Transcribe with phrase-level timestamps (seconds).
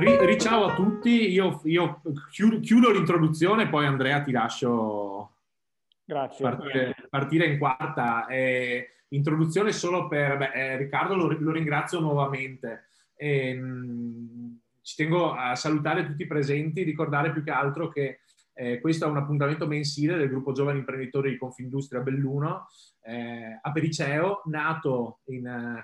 [0.00, 5.36] ri, riciao a tutti, io, io chiudo, chiudo, l'introduzione, poi Andrea ti lascio
[6.06, 8.26] partire, partire, in quarta.
[8.26, 12.86] Eh, introduzione solo per beh, eh, Riccardo, lo, lo, ringrazio nuovamente.
[13.14, 13.60] Eh,
[14.82, 18.20] ci tengo a salutare tutti i presenti, ricordare più che altro che
[18.54, 22.66] eh, questo è un appuntamento mensile del gruppo Giovani Imprenditori di Confindustria Belluno
[23.02, 25.82] eh, a Periceo, nato in,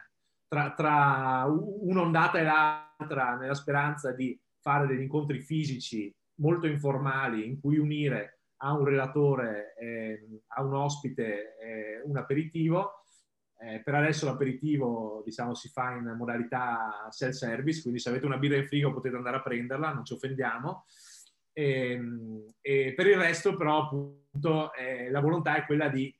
[0.48, 7.60] tra, tra un'ondata e l'altra nella speranza di fare degli incontri fisici molto informali in
[7.60, 13.02] cui unire a un relatore, eh, a un ospite, eh, un aperitivo.
[13.58, 18.56] Eh, per adesso l'aperitivo diciamo, si fa in modalità self-service, quindi se avete una birra
[18.56, 20.84] in frigo potete andare a prenderla, non ci offendiamo.
[21.52, 26.14] E, ehm, e per il resto però appunto eh, la volontà è quella di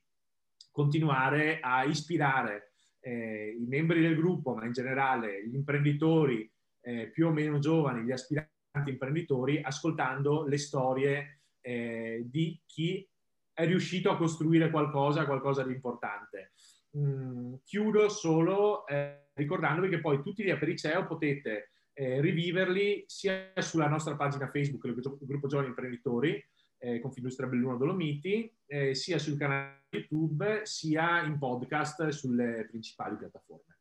[0.71, 2.66] continuare a ispirare
[3.07, 8.03] eh, i membri del gruppo, ma in generale gli imprenditori eh, più o meno giovani,
[8.03, 13.07] gli aspiranti imprenditori, ascoltando le storie eh, di chi
[13.53, 16.51] è riuscito a costruire qualcosa, qualcosa di importante.
[16.97, 23.87] Mm, chiudo solo eh, ricordandovi che poi tutti gli Apericeo potete eh, riviverli sia sulla
[23.87, 26.43] nostra pagina Facebook, il gruppo Giovani Imprenditori,
[26.77, 33.77] eh, Confindustria Belluno Dolomiti, eh, sia sul canale YouTube sia in podcast sulle principali piattaforme.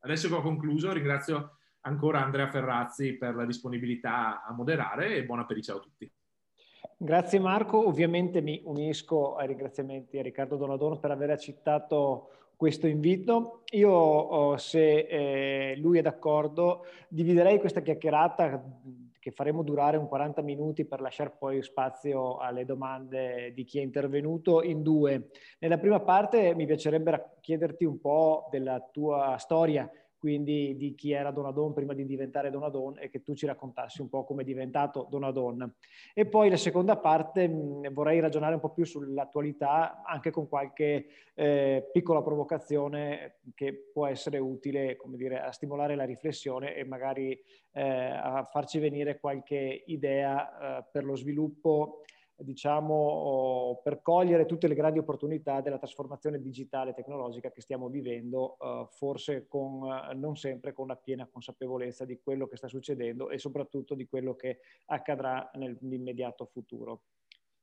[0.00, 5.40] Adesso che ho concluso, ringrazio ancora Andrea Ferrazzi per la disponibilità a moderare e buon
[5.40, 6.10] appetito a tutti.
[6.96, 13.62] Grazie Marco, ovviamente mi unisco ai ringraziamenti a Riccardo Donadoni per aver accettato questo invito.
[13.72, 18.62] Io, se eh, lui è d'accordo, dividerei questa chiacchierata
[19.22, 23.82] che faremo durare un 40 minuti per lasciare poi spazio alle domande di chi è
[23.82, 25.28] intervenuto in due.
[25.60, 29.88] Nella prima parte mi piacerebbe chiederti un po' della tua storia
[30.22, 34.08] quindi di chi era Donadon prima di diventare Donadon e che tu ci raccontassi un
[34.08, 35.74] po' come è diventato Donadon.
[36.14, 41.06] E poi la seconda parte mh, vorrei ragionare un po' più sull'attualità, anche con qualche
[41.34, 47.36] eh, piccola provocazione che può essere utile, come dire, a stimolare la riflessione e magari
[47.72, 52.02] eh, a farci venire qualche idea eh, per lo sviluppo
[52.36, 58.56] diciamo, per cogliere tutte le grandi opportunità della trasformazione digitale e tecnologica che stiamo vivendo,
[58.60, 63.38] eh, forse con, non sempre con una piena consapevolezza di quello che sta succedendo e
[63.38, 67.02] soprattutto di quello che accadrà nell'immediato futuro.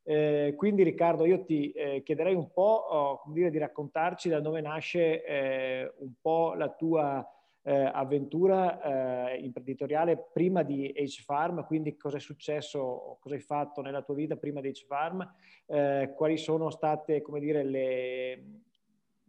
[0.03, 4.62] Eh, quindi Riccardo, io ti eh, chiederei un po' oh, dire, di raccontarci da dove
[4.62, 7.38] nasce eh, un po' la tua eh,
[7.74, 14.16] avventura eh, imprenditoriale prima di H-Farm, quindi cosa è successo, cosa hai fatto nella tua
[14.16, 15.35] vita prima di H-Farm,
[15.68, 18.44] eh, quali sono state, come dire, le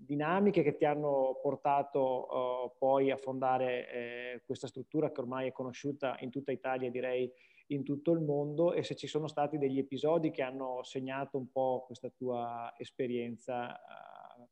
[0.00, 5.52] dinamiche che ti hanno portato uh, poi a fondare eh, questa struttura che ormai è
[5.52, 7.30] conosciuta in tutta Italia, direi
[7.68, 11.50] in tutto il mondo, e se ci sono stati degli episodi che hanno segnato un
[11.52, 14.48] po' questa tua esperienza uh,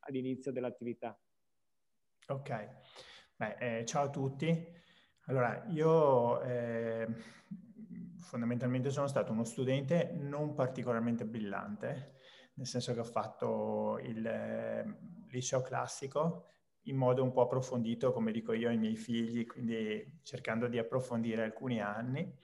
[0.00, 1.16] all'inizio dell'attività.
[2.26, 2.68] Ok.
[3.40, 4.66] Beh, eh, ciao a tutti.
[5.26, 7.06] Allora, io eh,
[8.16, 12.14] fondamentalmente sono stato uno studente non particolarmente brillante,
[12.54, 16.48] nel senso che ho fatto il eh, liceo classico
[16.88, 21.44] in modo un po' approfondito, come dico io ai miei figli, quindi cercando di approfondire
[21.44, 22.36] alcuni anni.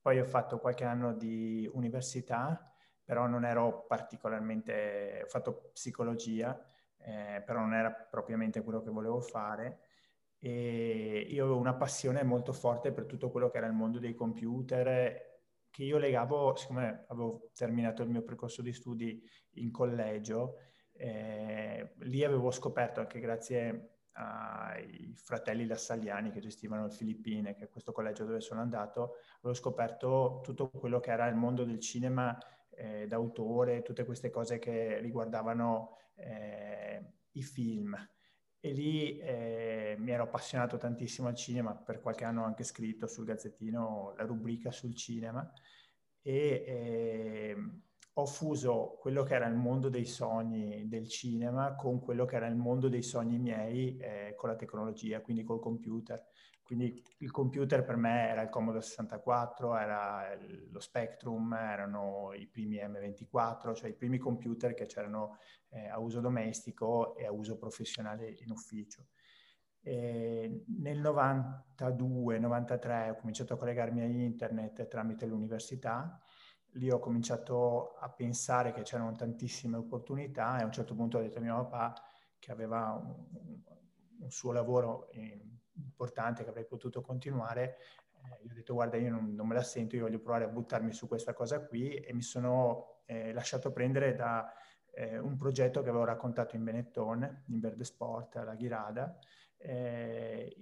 [0.00, 5.22] Poi ho fatto qualche anno di università, però non ero particolarmente...
[5.24, 6.56] ho fatto psicologia,
[6.98, 9.80] eh, però non era propriamente quello che volevo fare
[10.46, 14.14] e io avevo una passione molto forte per tutto quello che era il mondo dei
[14.14, 15.34] computer
[15.68, 19.20] che io legavo, siccome avevo terminato il mio percorso di studi
[19.54, 20.58] in collegio,
[20.92, 27.68] eh, lì avevo scoperto anche grazie ai fratelli Lassagliani che gestivano il Filippine, che è
[27.68, 32.38] questo collegio dove sono andato, avevo scoperto tutto quello che era il mondo del cinema
[32.70, 37.96] eh, d'autore, tutte queste cose che riguardavano eh, i film
[38.60, 43.06] e lì eh, mi ero appassionato tantissimo al cinema, per qualche anno ho anche scritto
[43.06, 45.50] sul Gazzettino la rubrica sul cinema
[46.22, 47.56] e eh,
[48.18, 52.46] ho fuso quello che era il mondo dei sogni del cinema con quello che era
[52.46, 56.24] il mondo dei sogni miei eh, con la tecnologia, quindi col computer.
[56.66, 60.36] Quindi il computer per me era il Commodore 64, era
[60.68, 66.18] lo Spectrum, erano i primi M24, cioè i primi computer che c'erano eh, a uso
[66.18, 69.06] domestico e a uso professionale in ufficio.
[69.80, 76.20] E nel 92-93 ho cominciato a collegarmi a internet tramite l'università,
[76.72, 81.20] lì ho cominciato a pensare che c'erano tantissime opportunità e a un certo punto ho
[81.20, 81.94] detto a mio papà
[82.40, 83.62] che aveva un,
[84.18, 87.76] un suo lavoro in, importante che avrei potuto continuare,
[88.12, 90.48] eh, gli ho detto guarda io non, non, me la sento, io voglio provare a
[90.48, 94.52] buttarmi su questa cosa qui e mi sono eh, lasciato prendere da
[94.92, 99.18] eh, un progetto che avevo raccontato in Benetton, in Verde Sport, alla Ghirada,
[99.58, 100.56] eh,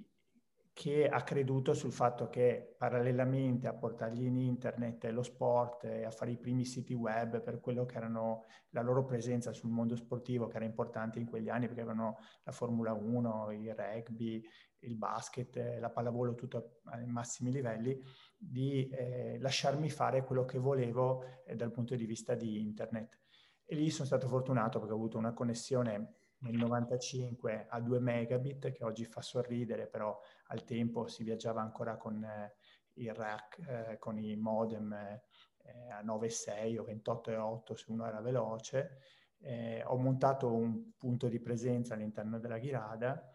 [0.74, 6.10] che ha creduto sul fatto che parallelamente a portargli in internet lo sport e a
[6.10, 10.48] fare i primi siti web per quello che erano la loro presenza sul mondo sportivo
[10.48, 14.44] che era importante in quegli anni perché avevano la Formula 1, il rugby,
[14.84, 18.00] il basket, la pallavolo tutto ai massimi livelli,
[18.36, 23.18] di eh, lasciarmi fare quello che volevo eh, dal punto di vista di internet.
[23.64, 28.72] E lì sono stato fortunato perché ho avuto una connessione nel 95 a 2 megabit,
[28.72, 32.54] che oggi fa sorridere, però al tempo si viaggiava ancora con eh,
[32.94, 38.98] il rack, eh, con i modem eh, a 9,6 o 28,8 se uno era veloce.
[39.38, 43.33] Eh, ho montato un punto di presenza all'interno della Ghirada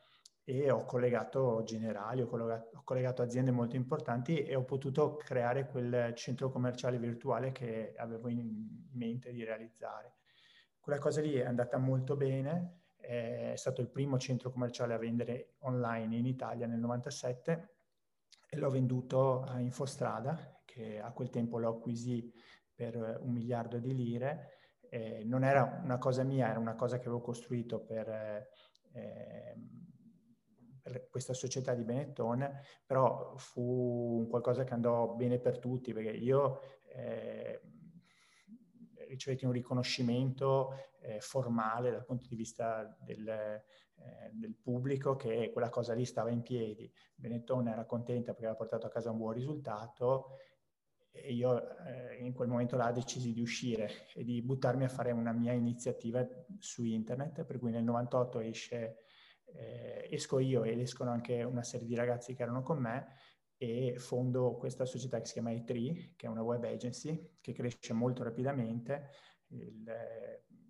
[0.50, 5.68] e ho collegato generali, ho collegato, ho collegato, aziende molto importanti e ho potuto creare
[5.68, 10.16] quel centro commerciale virtuale che avevo in mente di realizzare.
[10.80, 15.54] Quella cosa lì è andata molto bene, è stato il primo centro commerciale a vendere
[15.60, 17.76] online in Italia nel 97
[18.50, 22.34] e l'ho venduto a Infostrada, che a quel tempo lo acquisì
[22.74, 24.58] per un miliardo di lire.
[24.90, 28.48] Eh, non era una cosa mia, era una cosa che avevo costruito per, eh,
[28.94, 29.79] per
[31.10, 32.50] questa società di Benetton,
[32.86, 36.62] però fu qualcosa che andò bene per tutti, perché io
[36.94, 37.62] eh,
[39.08, 43.64] ricevetti un riconoscimento eh, formale dal punto di vista del, eh,
[44.32, 46.92] del, pubblico che quella cosa lì stava in piedi.
[47.16, 50.38] Benetton era contenta perché aveva portato a casa un buon risultato
[51.12, 55.12] e io eh, in quel momento là decisi di uscire e di buttarmi a fare
[55.12, 56.26] una mia iniziativa
[56.60, 58.98] su internet, per cui nel 98 esce,
[59.56, 63.08] eh, esco io ed escono anche una serie di ragazzi che erano con me
[63.58, 67.94] e fondo questa società che si chiama E3, che è una web agency che cresce
[67.94, 69.10] molto rapidamente.
[69.48, 69.84] Il,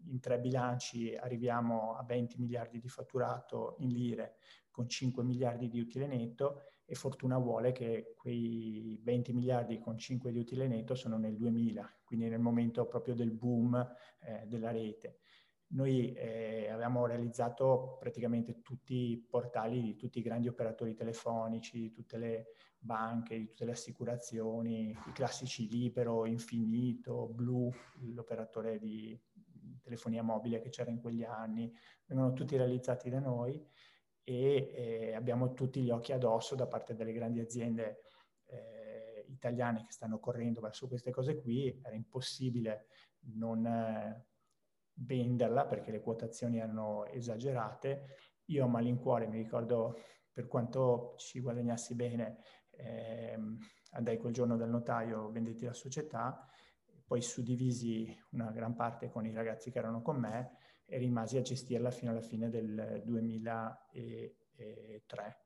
[0.05, 4.37] in tre bilanci arriviamo a 20 miliardi di fatturato in lire
[4.71, 10.31] con 5 miliardi di utile netto e fortuna vuole che quei 20 miliardi con 5
[10.31, 13.75] di utile netto sono nel 2000, quindi nel momento proprio del boom
[14.21, 15.19] eh, della rete.
[15.71, 21.91] Noi eh, abbiamo realizzato praticamente tutti i portali di tutti i grandi operatori telefonici, di
[21.91, 22.45] tutte le
[22.79, 27.71] banche, di tutte le assicurazioni, i classici Libero, Infinito, Blu,
[28.13, 29.19] l'operatore di
[29.83, 31.71] telefonia mobile che c'era in quegli anni,
[32.05, 33.63] vengono tutti realizzati da noi
[34.23, 38.01] e eh, abbiamo tutti gli occhi addosso da parte delle grandi aziende
[38.45, 41.79] eh, italiane che stanno correndo verso queste cose qui.
[41.83, 42.87] Era impossibile
[43.19, 43.65] non...
[43.65, 44.27] Eh,
[45.01, 48.17] venderla perché le quotazioni erano esagerate.
[48.45, 49.97] Io a malincuore mi ricordo
[50.31, 52.39] per quanto ci guadagnassi bene,
[52.71, 53.57] ehm,
[53.91, 56.47] andai quel giorno dal notaio, vendetti la società,
[57.05, 61.41] poi suddivisi una gran parte con i ragazzi che erano con me e rimasi a
[61.41, 65.43] gestirla fino alla fine del 2003.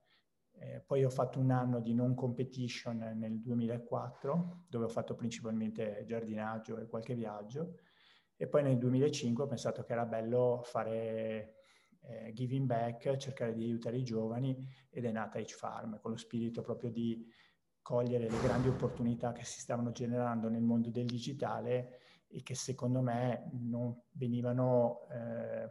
[0.56, 6.04] Eh, poi ho fatto un anno di non competition nel 2004, dove ho fatto principalmente
[6.06, 7.76] giardinaggio e qualche viaggio
[8.44, 11.54] e poi nel 2005 ho pensato che era bello fare
[12.02, 16.62] eh, giving back, cercare di aiutare i giovani ed è nata H-Farm con lo spirito
[16.62, 17.26] proprio di
[17.82, 23.00] cogliere le grandi opportunità che si stavano generando nel mondo del digitale e che secondo
[23.00, 25.70] me non venivano eh,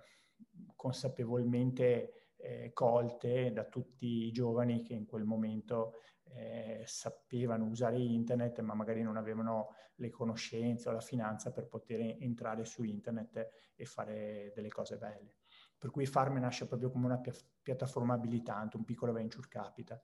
[0.75, 5.97] consapevolmente eh, colte da tutti i giovani che in quel momento
[6.35, 12.17] eh, sapevano usare internet ma magari non avevano le conoscenze o la finanza per poter
[12.21, 15.39] entrare su internet e fare delle cose belle.
[15.77, 20.01] Per cui Farm nasce proprio come una pi- piattaforma abilitante, un piccolo venture capital.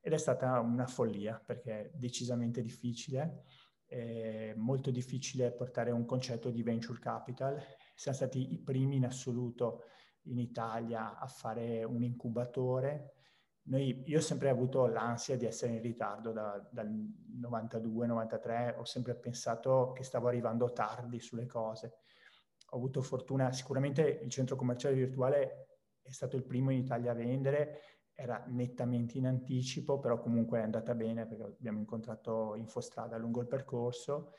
[0.00, 3.44] Ed è stata una follia perché è decisamente difficile,
[3.84, 7.60] è molto difficile portare un concetto di venture capital.
[7.94, 9.84] Siamo stati i primi in assoluto
[10.24, 13.19] in Italia a fare un incubatore
[13.70, 16.88] noi, io ho sempre avuto l'ansia di essere in ritardo da, dal
[17.40, 21.98] 92-93, ho sempre pensato che stavo arrivando tardi sulle cose.
[22.70, 27.14] Ho avuto fortuna, sicuramente il centro commerciale virtuale è stato il primo in Italia a
[27.14, 27.80] vendere,
[28.12, 33.46] era nettamente in anticipo, però comunque è andata bene perché abbiamo incontrato Infostrada lungo il
[33.46, 34.34] percorso.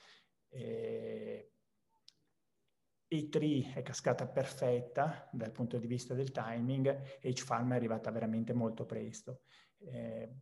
[0.49, 1.53] E
[3.11, 8.85] e3 è cascata perfetta dal punto di vista del timing, H-Farm è arrivata veramente molto
[8.85, 9.41] presto.
[9.79, 10.33] Eh,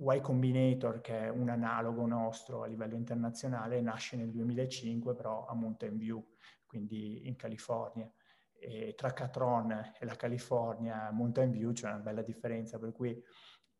[0.00, 5.54] y Combinator, che è un analogo nostro a livello internazionale, nasce nel 2005 però a
[5.54, 6.24] Mountain View,
[6.66, 8.10] quindi in California.
[8.60, 13.22] E tra Catron e la California, Mountain View c'è una bella differenza, per cui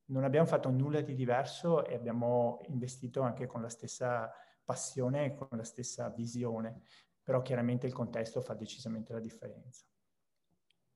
[0.06, 4.30] non abbiamo fatto nulla di diverso e abbiamo investito anche con la stessa
[4.64, 6.82] passione e con la stessa visione,
[7.28, 9.84] però chiaramente il contesto fa decisamente la differenza.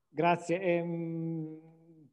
[0.09, 0.63] Grazie.
[0.63, 1.61] Ehm,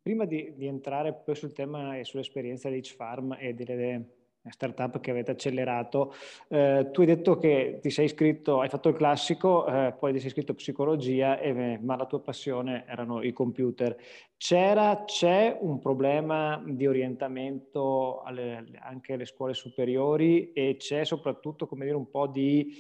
[0.02, 4.18] prima di, di, entrare poi sul tema e sull'esperienza di H-Farm e delle
[4.50, 6.14] startup che avete accelerato,
[6.50, 10.20] eh, tu hai detto che ti sei iscritto, hai fatto il classico, eh, poi ti
[10.20, 13.96] sei iscritto psicologia, e, ma la tua passione erano i computer.
[14.36, 21.86] C'era, c'è un problema di orientamento alle, anche alle scuole superiori e c'è soprattutto, come
[21.86, 22.76] dire, un po' di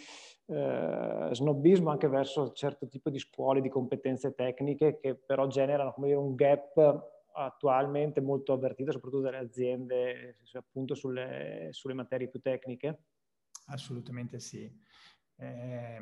[0.50, 6.15] eh, snobismo anche verso certo tipo di scuole di competenze tecniche che però generano dire,
[6.15, 13.03] un gap attualmente molto avvertito soprattutto dalle aziende appunto sulle, sulle materie più tecniche?
[13.68, 14.63] Assolutamente sì.
[15.36, 15.98] Eh,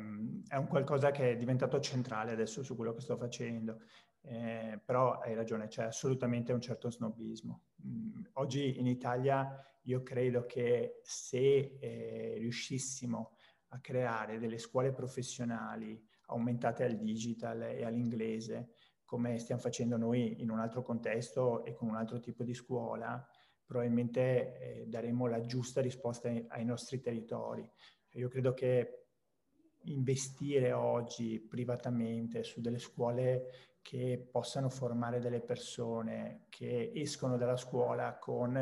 [0.48, 3.82] è un qualcosa che è diventato centrale adesso su quello che sto facendo,
[4.22, 7.64] eh, però hai ragione, c'è assolutamente un certo snobismo.
[7.86, 13.36] Mm, oggi in Italia io credo che se eh, riuscissimo
[13.68, 18.70] a creare delle scuole professionali aumentate al digital e all'inglese,
[19.04, 23.26] come stiamo facendo noi in un altro contesto e con un altro tipo di scuola,
[23.64, 27.70] probabilmente eh, daremo la giusta risposta ai, ai nostri territori.
[28.12, 29.06] Io credo che
[29.84, 38.18] investire oggi privatamente su delle scuole che possano formare delle persone che escono dalla scuola
[38.18, 38.54] con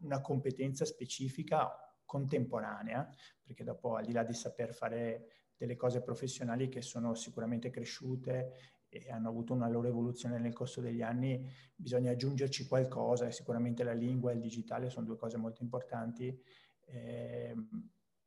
[0.00, 3.06] una competenza specifica contemporanea,
[3.42, 8.76] perché dopo al di là di saper fare delle cose professionali che sono sicuramente cresciute
[8.88, 13.82] e hanno avuto una loro evoluzione nel corso degli anni, bisogna aggiungerci qualcosa e sicuramente
[13.82, 16.40] la lingua e il digitale sono due cose molto importanti.
[16.86, 17.54] Eh,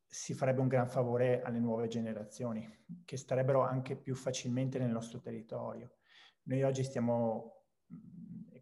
[0.05, 2.67] si farebbe un gran favore alle nuove generazioni
[3.05, 5.97] che starebbero anche più facilmente nel nostro territorio.
[6.43, 7.58] Noi oggi stiamo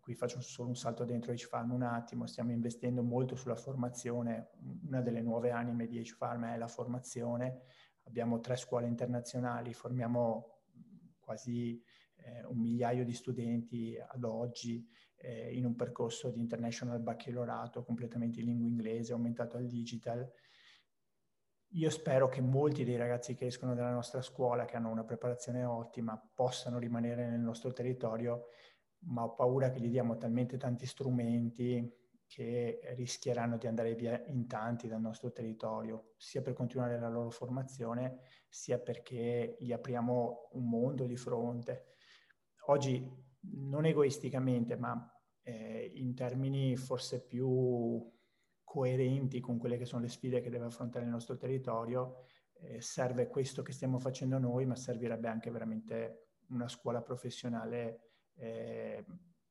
[0.08, 4.52] qui faccio solo un salto dentro H-Farm un attimo, stiamo investendo molto sulla formazione,
[4.86, 7.64] una delle nuove anime di H-Farm è la formazione,
[8.04, 10.62] abbiamo tre scuole internazionali, formiamo
[11.20, 11.84] quasi
[12.16, 18.40] eh, un migliaio di studenti ad oggi eh, in un percorso di international baccalaureato completamente
[18.40, 20.26] in lingua inglese, aumentato al digital.
[21.72, 25.66] Io spero che molti dei ragazzi che escono dalla nostra scuola, che hanno una preparazione
[25.66, 28.46] ottima, possano rimanere nel nostro territorio
[29.00, 34.48] ma ho paura che gli diamo talmente tanti strumenti che rischieranno di andare via in
[34.48, 40.70] tanti dal nostro territorio, sia per continuare la loro formazione, sia perché gli apriamo un
[40.70, 41.96] mondo di fronte.
[42.66, 43.10] Oggi,
[43.54, 45.10] non egoisticamente, ma
[45.42, 48.14] eh, in termini forse più
[48.62, 52.26] coerenti con quelle che sono le sfide che deve affrontare il nostro territorio,
[52.60, 58.07] eh, serve questo che stiamo facendo noi, ma servirebbe anche veramente una scuola professionale
[58.38, 59.06] eh,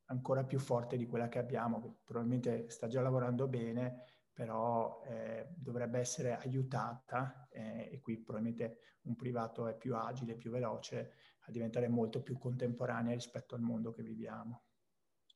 [0.07, 4.03] ancora più forte di quella che abbiamo, che probabilmente sta già lavorando bene,
[4.33, 10.51] però eh, dovrebbe essere aiutata eh, e qui probabilmente un privato è più agile, più
[10.51, 11.13] veloce
[11.47, 14.63] a diventare molto più contemporanea rispetto al mondo che viviamo.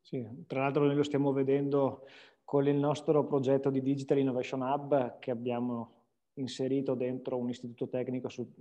[0.03, 2.07] Sì, tra l'altro noi lo stiamo vedendo
[2.45, 6.01] con il nostro progetto di Digital Innovation Hub che abbiamo
[6.35, 8.53] inserito dentro un istituto tecnico su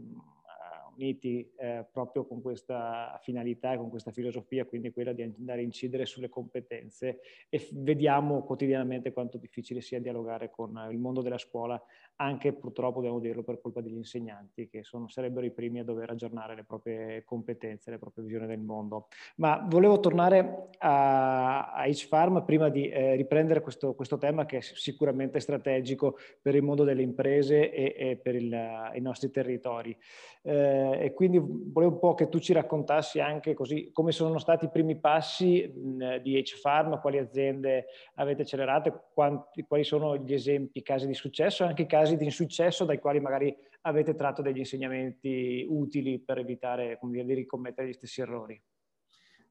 [0.99, 5.63] uniti eh, proprio con questa finalità e con questa filosofia, quindi quella di andare a
[5.63, 11.81] incidere sulle competenze e vediamo quotidianamente quanto difficile sia dialogare con il mondo della scuola,
[12.21, 16.09] anche purtroppo dobbiamo dirlo per colpa degli insegnanti che sono, sarebbero i primi a dover
[16.09, 19.07] aggiornare le proprie competenze, le proprie visioni del mondo.
[19.35, 24.61] Ma volevo tornare a, a H-Farm prima di eh, riprendere questo, questo, tema che è
[24.61, 29.97] sicuramente strategico per il mondo delle imprese e, e per il, i nostri territori.
[30.41, 34.65] Eh, e quindi volevo un po' che tu ci raccontassi anche così come sono stati
[34.65, 40.81] i primi passi mh, di H-Farm, quali aziende avete accelerato, quanti, quali sono gli esempi,
[40.81, 45.65] casi di successo e anche casi di insuccesso dai quali magari avete tratto degli insegnamenti
[45.67, 48.61] utili per evitare dire, di ricommettere gli stessi errori.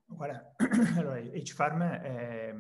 [0.05, 0.55] Guarda,
[0.97, 2.55] allora, H-Farm è,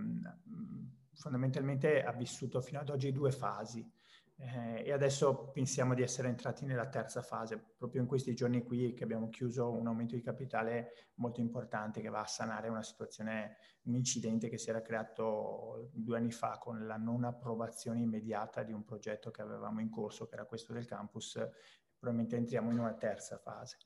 [1.14, 3.86] fondamentalmente ha vissuto fino ad oggi due fasi.
[4.40, 8.94] Eh, e adesso pensiamo di essere entrati nella terza fase, proprio in questi giorni qui
[8.94, 13.56] che abbiamo chiuso un aumento di capitale molto importante che va a sanare una situazione,
[13.82, 18.72] un incidente che si era creato due anni fa con la non approvazione immediata di
[18.72, 21.36] un progetto che avevamo in corso, che era questo del campus.
[21.98, 23.76] Probabilmente entriamo in una terza fase.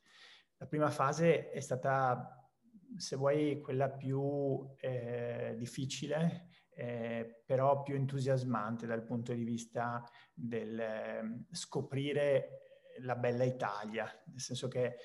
[0.58, 2.46] La prima fase è stata,
[2.94, 6.48] se vuoi, quella più eh, difficile
[6.82, 14.40] eh, però più entusiasmante dal punto di vista del eh, scoprire la bella Italia, nel
[14.40, 14.96] senso che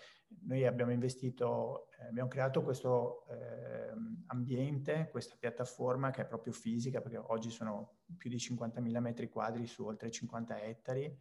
[0.41, 3.93] Noi abbiamo investito, eh, abbiamo creato questo eh,
[4.25, 9.65] ambiente, questa piattaforma che è proprio fisica, perché oggi sono più di 50.000 metri quadri
[9.67, 11.17] su oltre 50 ettari,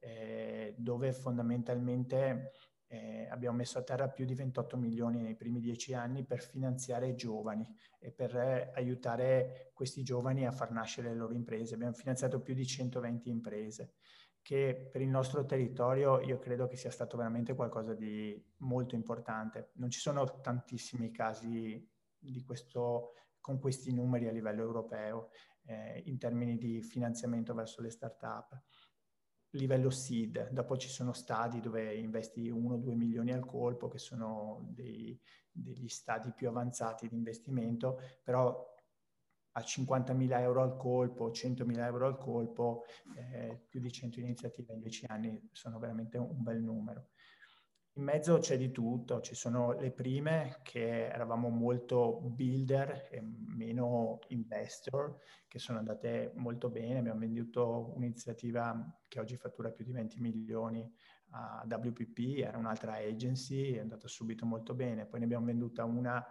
[0.00, 2.52] eh, dove fondamentalmente
[2.92, 7.14] eh, abbiamo messo a terra più di 28 milioni nei primi dieci anni per finanziare
[7.14, 7.64] giovani
[8.00, 11.74] e per eh, aiutare questi giovani a far nascere le loro imprese.
[11.74, 13.94] Abbiamo finanziato più di 120 imprese
[14.42, 19.70] che per il nostro territorio io credo che sia stato veramente qualcosa di molto importante.
[19.74, 21.88] Non ci sono tantissimi casi
[22.44, 25.30] questo, con questi numeri a livello europeo
[25.66, 28.60] eh, in termini di finanziamento verso le start-up
[29.50, 35.18] livello seed, dopo ci sono stadi dove investi 1-2 milioni al colpo, che sono dei,
[35.50, 38.68] degli stadi più avanzati di investimento, però
[39.52, 42.84] a 50.000 euro al colpo, 100.000 euro al colpo,
[43.16, 47.08] eh, più di 100 iniziative in 10 anni sono veramente un bel numero.
[48.00, 54.20] In mezzo c'è di tutto, ci sono le prime che eravamo molto builder e meno
[54.28, 60.18] investor, che sono andate molto bene, abbiamo venduto un'iniziativa che oggi fattura più di 20
[60.18, 60.90] milioni
[61.32, 66.24] a WPP, era un'altra agency, è andata subito molto bene, poi ne abbiamo venduta una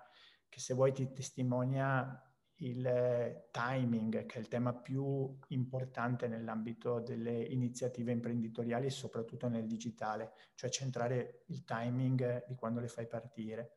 [0.50, 2.29] che se vuoi ti testimonia
[2.60, 10.34] il timing, che è il tema più importante nell'ambito delle iniziative imprenditoriali, soprattutto nel digitale,
[10.56, 13.74] cioè centrare il timing di quando le fai partire.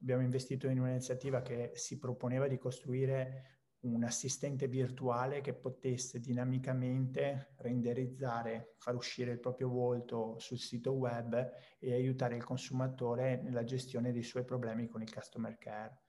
[0.00, 7.54] Abbiamo investito in un'iniziativa che si proponeva di costruire un assistente virtuale che potesse dinamicamente
[7.58, 14.12] renderizzare, far uscire il proprio volto sul sito web e aiutare il consumatore nella gestione
[14.12, 16.05] dei suoi problemi con il customer care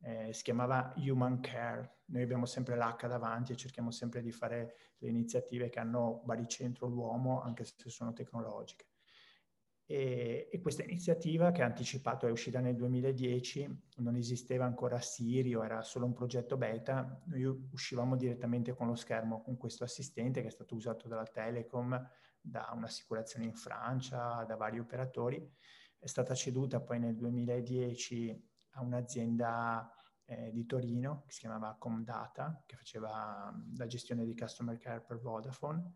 [0.00, 2.00] eh, si chiamava Human Care.
[2.06, 6.86] Noi abbiamo sempre l'H davanti e cerchiamo sempre di fare le iniziative che hanno baricentro
[6.86, 8.86] l'uomo, anche se sono tecnologiche.
[9.88, 15.62] E, e, questa iniziativa che ha anticipato è uscita nel 2010, non esisteva ancora Sirio,
[15.62, 20.48] era solo un progetto beta, noi uscivamo direttamente con lo schermo con questo assistente che
[20.48, 25.48] è stato usato dalla Telecom, da un'assicurazione in Francia, da vari operatori,
[25.98, 28.45] è stata ceduta poi nel 2010
[28.76, 29.90] a un'azienda
[30.24, 35.20] eh, di Torino che si chiamava Comdata, che faceva la gestione di customer care per
[35.20, 35.94] Vodafone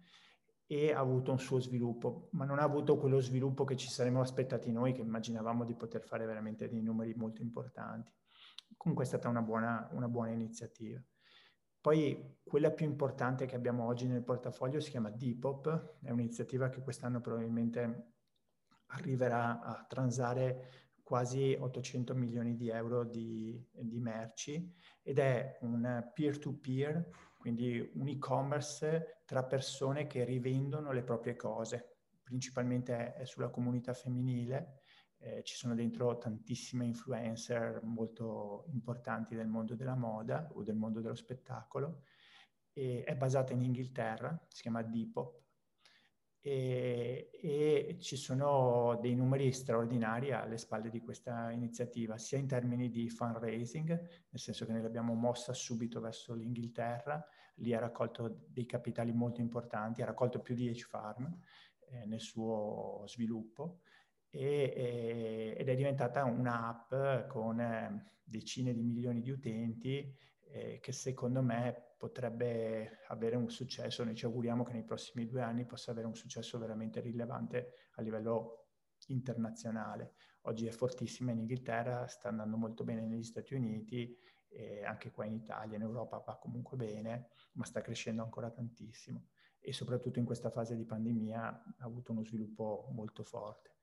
[0.66, 4.20] e ha avuto un suo sviluppo, ma non ha avuto quello sviluppo che ci saremmo
[4.20, 8.12] aspettati noi, che immaginavamo di poter fare veramente dei numeri molto importanti.
[8.76, 11.02] Comunque è stata una buona, una buona iniziativa.
[11.80, 16.82] Poi quella più importante che abbiamo oggi nel portafoglio si chiama Depop, è un'iniziativa che
[16.82, 18.12] quest'anno probabilmente
[18.90, 27.08] arriverà a transare quasi 800 milioni di euro di, di merci ed è un peer-to-peer,
[27.36, 31.96] quindi un e-commerce tra persone che rivendono le proprie cose.
[32.22, 34.82] Principalmente è sulla comunità femminile,
[35.18, 41.00] eh, ci sono dentro tantissime influencer molto importanti del mondo della moda o del mondo
[41.00, 42.04] dello spettacolo.
[42.72, 45.39] E è basata in Inghilterra, si chiama Depop
[46.42, 52.88] e, e, ci sono dei numeri straordinari alle spalle di questa iniziativa, sia in termini
[52.88, 57.22] di fundraising, nel senso che noi l'abbiamo mossa subito verso l'Inghilterra,
[57.56, 61.38] lì ha raccolto dei capitali molto importanti, ha raccolto più di 10 farm
[61.90, 63.80] eh, nel suo sviluppo
[64.30, 70.16] e, e, ed è diventata un'app con eh, decine di milioni di utenti
[70.52, 75.42] eh, che secondo me potrebbe avere un successo, noi ci auguriamo che nei prossimi due
[75.42, 78.68] anni possa avere un successo veramente rilevante a livello
[79.08, 80.14] internazionale.
[80.44, 84.16] Oggi è fortissima in Inghilterra, sta andando molto bene negli Stati Uniti,
[84.48, 89.26] e anche qua in Italia, in Europa va comunque bene, ma sta crescendo ancora tantissimo
[89.58, 93.79] e soprattutto in questa fase di pandemia ha avuto uno sviluppo molto forte.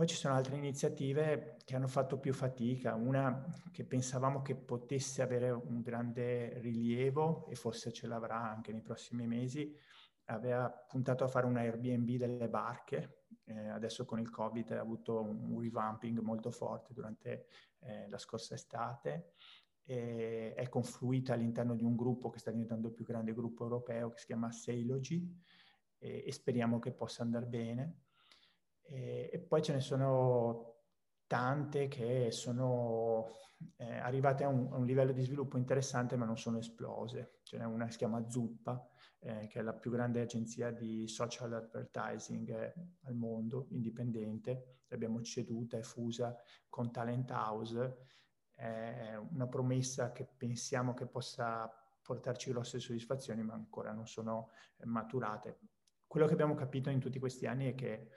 [0.00, 5.20] Poi ci sono altre iniziative che hanno fatto più fatica, una che pensavamo che potesse
[5.20, 9.76] avere un grande rilievo e forse ce l'avrà anche nei prossimi mesi,
[10.24, 15.20] aveva puntato a fare un Airbnb delle barche, eh, adesso con il Covid ha avuto
[15.20, 17.48] un revamping molto forte durante
[17.80, 19.34] eh, la scorsa estate,
[19.84, 24.08] e è confluita all'interno di un gruppo che sta diventando il più grande gruppo europeo
[24.08, 25.30] che si chiama Sailogy
[25.98, 27.96] e, e speriamo che possa andare bene.
[28.90, 30.70] E, e poi ce ne sono
[31.26, 33.30] tante che sono
[33.76, 37.38] eh, arrivate a un, a un, livello di sviluppo interessante ma non sono esplose.
[37.42, 38.84] Ce n'è una che si chiama Zuppa,
[39.20, 44.82] eh, che è la più grande agenzia di social advertising eh, al mondo, indipendente.
[44.88, 46.36] L'abbiamo ceduta e fusa
[46.68, 48.06] con Talent House.
[48.52, 51.70] È una promessa che pensiamo che possa
[52.02, 54.50] portarci grosse soddisfazioni, ma ancora non sono
[54.84, 55.60] maturate.
[56.06, 58.10] Quello che abbiamo capito in tutti questi anni è che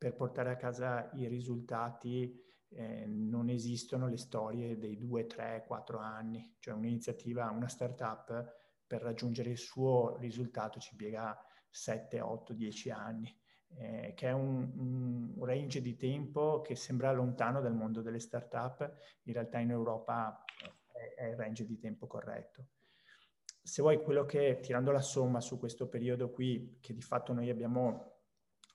[0.00, 2.34] per portare a casa i risultati
[2.70, 9.02] eh, non esistono le storie dei due, tre, quattro anni, cioè un'iniziativa, una startup per
[9.02, 13.38] raggiungere il suo risultato ci piega 7, 8, 10 anni,
[13.76, 18.80] eh, che è un, un, range di tempo che sembra lontano dal mondo delle startup,
[19.24, 20.42] in realtà in Europa
[20.86, 22.68] è, è il range di tempo corretto.
[23.62, 27.50] Se vuoi quello che, tirando la somma su questo periodo qui, che di fatto noi
[27.50, 28.09] abbiamo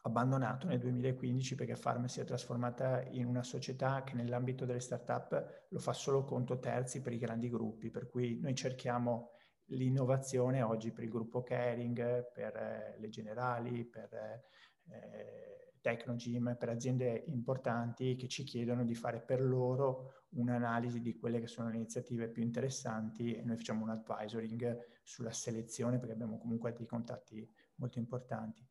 [0.06, 5.66] abbandonato nel 2015 perché Farm si è trasformata in una società che nell'ambito delle start-up
[5.70, 9.32] lo fa solo conto terzi per i grandi gruppi, per cui noi cerchiamo
[9.70, 17.24] l'innovazione oggi per il gruppo Caring, per eh, le generali, per eh, Tecnogym, per aziende
[17.28, 22.30] importanti che ci chiedono di fare per loro un'analisi di quelle che sono le iniziative
[22.30, 27.98] più interessanti e noi facciamo un advisoring sulla selezione perché abbiamo comunque dei contatti molto
[27.98, 28.68] importanti.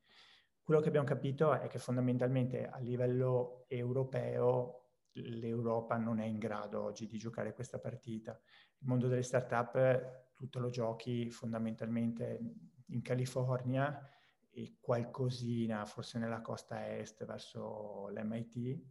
[0.65, 6.83] Quello che abbiamo capito è che fondamentalmente a livello europeo l'Europa non è in grado
[6.83, 8.33] oggi di giocare questa partita.
[8.79, 12.41] Il mondo delle start-up tutto lo giochi fondamentalmente
[12.87, 14.09] in California
[14.49, 18.83] e qualcosina forse nella costa est verso l'MIT,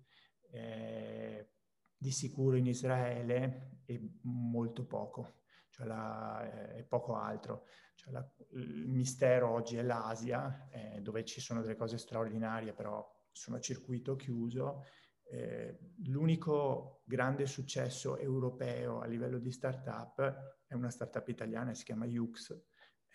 [0.52, 1.50] eh,
[1.98, 5.43] di sicuro in Israele e molto poco,
[5.74, 7.66] cioè la, eh, poco altro.
[7.96, 13.04] Cioè la, il mistero oggi è l'Asia, eh, dove ci sono delle cose straordinarie, però
[13.32, 14.86] sono a circuito chiuso.
[15.24, 22.06] Eh, l'unico grande successo europeo a livello di startup è una startup italiana, si chiama
[22.06, 22.56] Ux,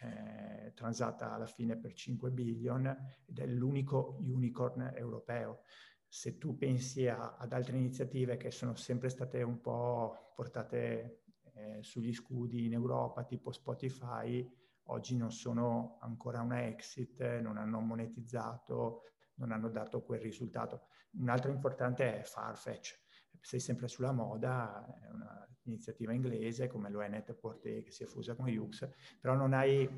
[0.01, 2.87] eh, transata alla fine per 5 billion
[3.25, 5.61] ed è l'unico unicorn europeo.
[6.09, 11.23] Se tu pensi a, ad altre iniziative che sono sempre state un po' portate
[11.59, 14.49] eh, sugli scudi in Europa, tipo Spotify,
[14.85, 19.03] oggi non sono ancora una exit, non hanno monetizzato,
[19.35, 20.87] non hanno dato quel risultato.
[21.13, 23.07] Un altro importante è Farfetch.
[23.41, 28.35] Sei sempre sulla moda, è un'iniziativa inglese come lo è Netport che si è fusa
[28.35, 28.89] con Hughes,
[29.21, 29.89] però non hai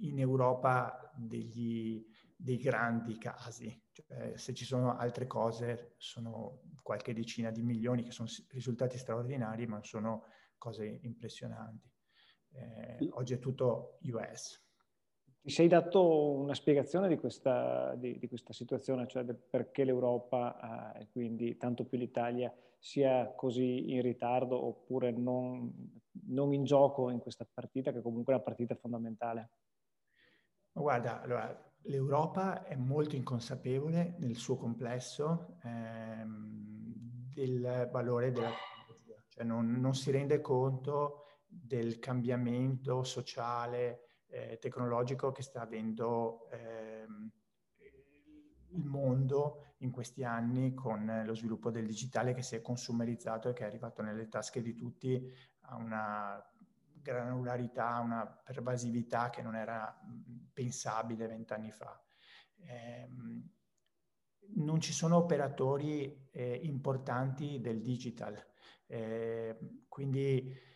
[0.00, 3.84] in Europa degli, dei grandi casi.
[3.90, 9.66] Cioè, se ci sono altre cose, sono qualche decina di milioni che sono risultati straordinari,
[9.66, 10.24] ma sono
[10.58, 11.90] cose impressionanti.
[12.52, 14.66] Eh, oggi è tutto US.
[15.40, 20.94] Ti sei dato una spiegazione di questa, di, di questa situazione, cioè del perché l'Europa
[20.94, 27.10] eh, e quindi tanto più l'Italia sia così in ritardo oppure non, non, in gioco
[27.10, 29.50] in questa partita, che comunque è una partita fondamentale?
[30.72, 38.52] Guarda, allora, l'Europa è molto inconsapevole nel suo complesso ehm, del valore della
[39.38, 47.30] cioè non, non si rende conto del cambiamento sociale, eh, tecnologico che sta avendo ehm,
[48.70, 53.52] il mondo in questi anni con lo sviluppo del digitale che si è consumerizzato e
[53.52, 56.44] che è arrivato nelle tasche di tutti a una
[57.00, 59.98] granularità, una pervasività che non era
[60.52, 62.02] pensabile vent'anni fa.
[62.56, 63.08] Eh,
[64.56, 68.47] non ci sono operatori eh, importanti del digital,
[68.88, 70.66] eh, quindi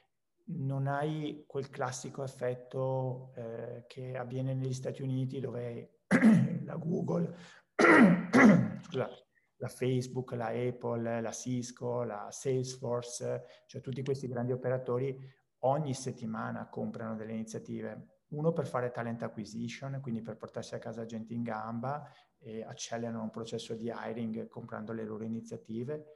[0.45, 6.01] non hai quel classico effetto eh, che avviene negli Stati Uniti dove
[6.65, 7.35] la Google,
[8.83, 15.17] scusate, la Facebook, la Apple, la Cisco, la Salesforce, cioè tutti questi grandi operatori
[15.61, 18.09] ogni settimana comprano delle iniziative.
[18.33, 23.23] Uno per fare talent acquisition, quindi per portarsi a casa gente in gamba e accelerano
[23.23, 26.15] un processo di hiring comprando le loro iniziative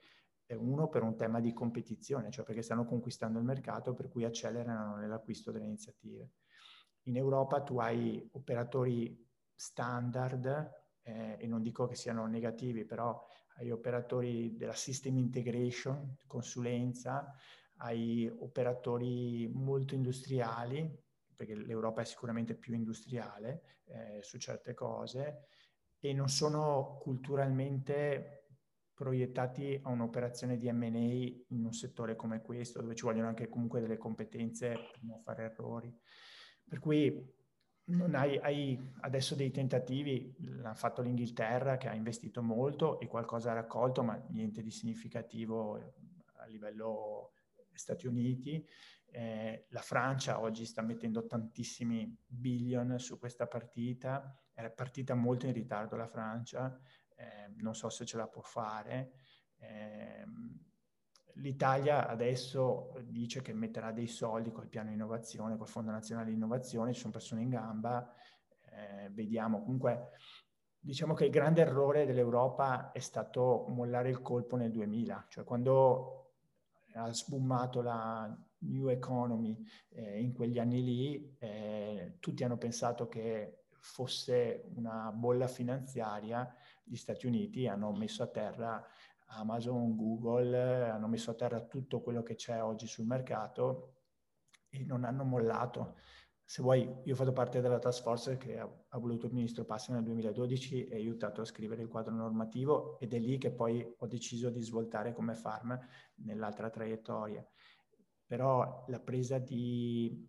[0.55, 4.97] uno per un tema di competizione, cioè perché stanno conquistando il mercato per cui accelerano
[4.97, 6.31] nell'acquisto delle iniziative.
[7.07, 10.71] In Europa tu hai operatori standard,
[11.03, 13.25] eh, e non dico che siano negativi, però
[13.57, 17.33] hai operatori della system integration, consulenza,
[17.79, 21.05] hai operatori molto industriali,
[21.35, 25.49] perché l'Europa è sicuramente più industriale eh, su certe cose,
[25.99, 28.46] e non sono culturalmente
[28.97, 33.81] proiettati a un'operazione di M&A in un settore come questo, dove ci vogliono anche comunque
[33.81, 35.95] delle competenze per non fare errori.
[36.67, 37.35] Per cui
[38.13, 43.55] hai, hai adesso dei tentativi, l'ha fatto l'Inghilterra che ha investito molto e qualcosa ha
[43.55, 45.77] raccolto, ma niente di significativo
[46.39, 47.33] a livello
[47.73, 48.67] Stati Uniti.
[49.09, 55.53] Eh, la Francia oggi sta mettendo tantissimi billion su questa partita, è partita molto in
[55.53, 56.81] ritardo la Francia,
[57.17, 59.13] eh, non so se ce la può fare.
[59.59, 60.25] Eh,
[61.37, 66.95] L'Italia adesso dice che metterà dei soldi col piano innovazione, col Fondo Nazionale di Innovazione,
[66.95, 68.11] ci sono persone in gamba,
[68.71, 69.61] eh, vediamo.
[69.61, 70.13] Comunque
[70.79, 76.33] diciamo che il grande errore dell'Europa è stato mollare il colpo nel 2000, cioè quando
[76.95, 83.65] ha sbumato la New Economy eh, in quegli anni lì, eh, tutti hanno pensato che
[83.79, 86.51] fosse una bolla finanziaria,
[86.87, 88.85] gli Stati Uniti hanno messo a terra
[89.29, 93.95] Amazon, Google, hanno messo a terra tutto quello che c'è oggi sul mercato
[94.69, 95.97] e non hanno mollato.
[96.45, 99.65] Se vuoi, io ho fatto parte della task force che ha, ha voluto il ministro
[99.65, 103.51] Passi nel 2012 e ha aiutato a scrivere il quadro normativo ed è lì che
[103.51, 105.77] poi ho deciso di svoltare come farm
[106.17, 107.45] nell'altra traiettoria.
[108.25, 110.25] Però la presa di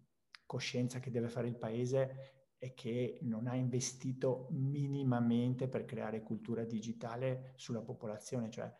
[0.47, 6.63] coscienza che deve fare il paese è che non ha investito minimamente per creare cultura
[6.63, 8.73] digitale sulla popolazione, cioè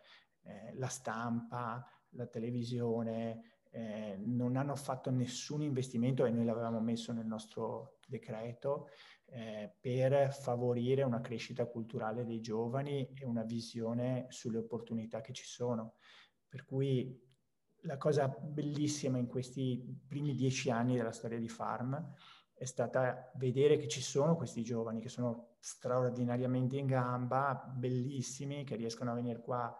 [0.43, 7.13] eh, la stampa, la televisione, eh, non hanno fatto nessun investimento e noi l'avevamo messo
[7.13, 8.89] nel nostro decreto
[9.25, 15.45] eh, per favorire una crescita culturale dei giovani e una visione sulle opportunità che ci
[15.45, 15.95] sono.
[16.47, 17.25] Per cui
[17.81, 22.13] la cosa bellissima in questi primi dieci anni della storia di Farm
[22.58, 28.76] è stata vedere che ci sono questi giovani che sono straordinariamente in gamba, bellissimi, che
[28.76, 29.76] riescono a venire qua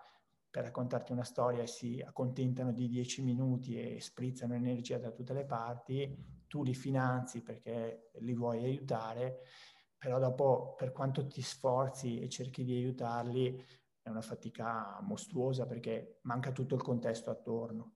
[0.50, 5.34] per raccontarti una storia e si accontentano di dieci minuti e sprizzano energia da tutte
[5.34, 9.40] le parti, tu li finanzi perché li vuoi aiutare,
[9.98, 13.66] però dopo per quanto ti sforzi e cerchi di aiutarli
[14.04, 17.96] è una fatica mostruosa perché manca tutto il contesto attorno.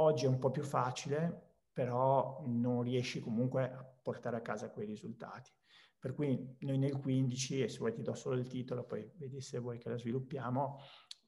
[0.00, 1.47] Oggi è un po' più facile,
[1.78, 5.52] però non riesci comunque a portare a casa quei risultati.
[5.96, 9.40] Per cui noi nel 15, e se vuoi ti do solo il titolo, poi vedi
[9.40, 10.80] se vuoi che la sviluppiamo,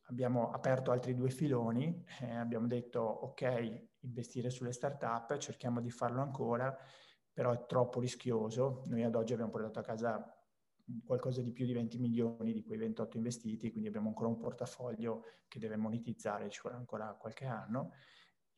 [0.08, 6.20] abbiamo aperto altri due filoni, eh, abbiamo detto ok, investire sulle start-up, cerchiamo di farlo
[6.20, 6.76] ancora,
[7.32, 8.82] però è troppo rischioso.
[8.86, 10.36] Noi ad oggi abbiamo portato a casa
[11.04, 15.22] qualcosa di più di 20 milioni di quei 28 investiti, quindi abbiamo ancora un portafoglio
[15.46, 17.92] che deve monetizzare, ci vorrà ancora qualche anno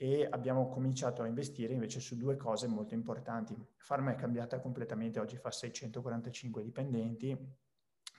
[0.03, 3.57] e abbiamo cominciato a investire invece su due cose molto importanti.
[3.87, 7.39] Pharma è cambiata completamente, oggi fa 645 dipendenti,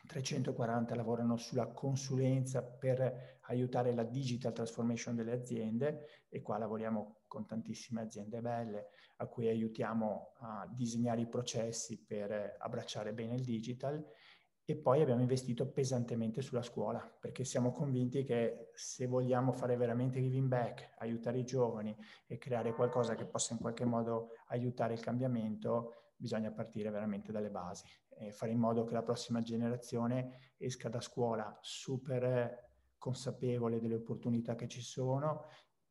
[0.08, 7.46] 340 lavorano sulla consulenza per aiutare la digital transformation delle aziende e qua lavoriamo con
[7.46, 14.02] tantissime aziende belle a cui aiutiamo a disegnare i processi per abbracciare bene il digital
[14.66, 20.22] e poi abbiamo investito pesantemente sulla scuola perché siamo convinti che se vogliamo fare veramente
[20.22, 21.96] giving back, aiutare i giovani
[22.26, 27.50] e creare qualcosa che possa in qualche modo aiutare il cambiamento, bisogna partire veramente dalle
[27.50, 33.96] basi e fare in modo che la prossima generazione esca da scuola super consapevole delle
[33.96, 35.46] opportunità che ci sono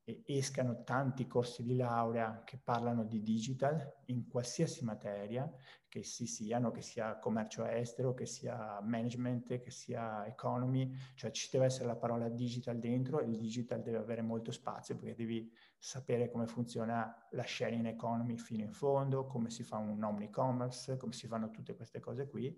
[0.05, 5.51] escano tanti corsi di laurea che parlano di digital in qualsiasi materia,
[5.89, 11.49] che si siano, che sia commercio estero, che sia management, che sia economy, cioè ci
[11.53, 15.53] deve essere la parola digital dentro e il digital deve avere molto spazio perché devi
[15.79, 21.13] sapere come funziona la sharing economy fino in fondo, come si fa un omni-commerce, come
[21.13, 22.57] si fanno tutte queste cose qui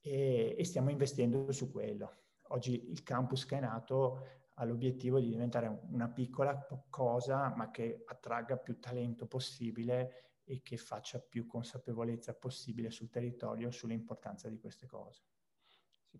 [0.00, 2.22] e, e stiamo investendo su quello.
[2.48, 8.02] Oggi il campus che è nato ha l'obiettivo di diventare una piccola cosa, ma che
[8.06, 14.86] attragga più talento possibile e che faccia più consapevolezza possibile sul territorio sull'importanza di queste
[14.86, 15.22] cose.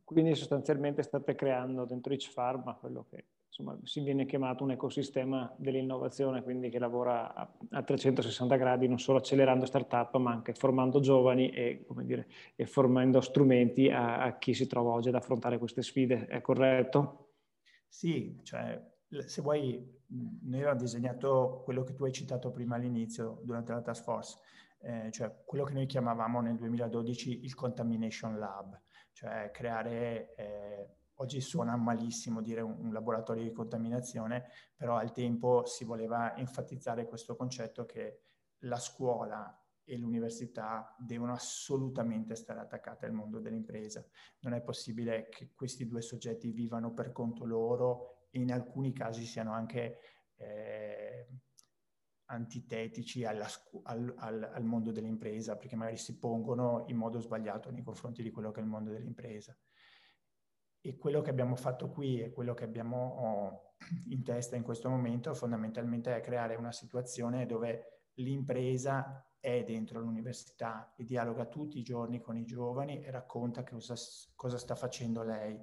[0.05, 5.53] Quindi sostanzialmente state creando dentro Rich Pharma quello che insomma, si viene chiamato un ecosistema
[5.57, 11.01] dell'innovazione, quindi che lavora a, a 360 gradi, non solo accelerando startup, ma anche formando
[11.01, 15.83] giovani e, dire, e formando strumenti a, a chi si trova oggi ad affrontare queste
[15.83, 16.27] sfide.
[16.27, 17.28] È corretto?
[17.89, 18.81] Sì, cioè,
[19.27, 24.03] se vuoi, noi abbiamo disegnato quello che tu hai citato prima all'inizio, durante la task
[24.03, 24.39] force,
[24.81, 28.81] eh, cioè quello che noi chiamavamo nel 2012 il Contamination Lab,
[29.13, 35.65] cioè creare, eh, oggi suona malissimo dire un, un, laboratorio di contaminazione, però al tempo
[35.65, 38.21] si voleva enfatizzare questo concetto che
[38.63, 39.53] la scuola
[39.89, 44.07] e l'università devono assolutamente stare attaccate al mondo dell'impresa.
[44.41, 49.25] Non è possibile che questi due soggetti vivano per conto loro e in alcuni casi
[49.25, 49.99] siano anche
[50.37, 51.27] eh,
[52.27, 53.47] antitetici alla,
[53.85, 58.31] al, al, al, mondo dell'impresa, perché magari si pongono in modo sbagliato nei confronti di
[58.31, 59.57] quello che è il mondo dell'impresa.
[60.83, 63.75] E quello che abbiamo fatto qui e quello che abbiamo
[64.11, 70.93] in testa in questo momento fondamentalmente è creare una situazione dove l'impresa è dentro l'università
[70.95, 73.95] e dialoga tutti i giorni con i giovani e racconta cosa,
[74.35, 75.59] cosa sta facendo lei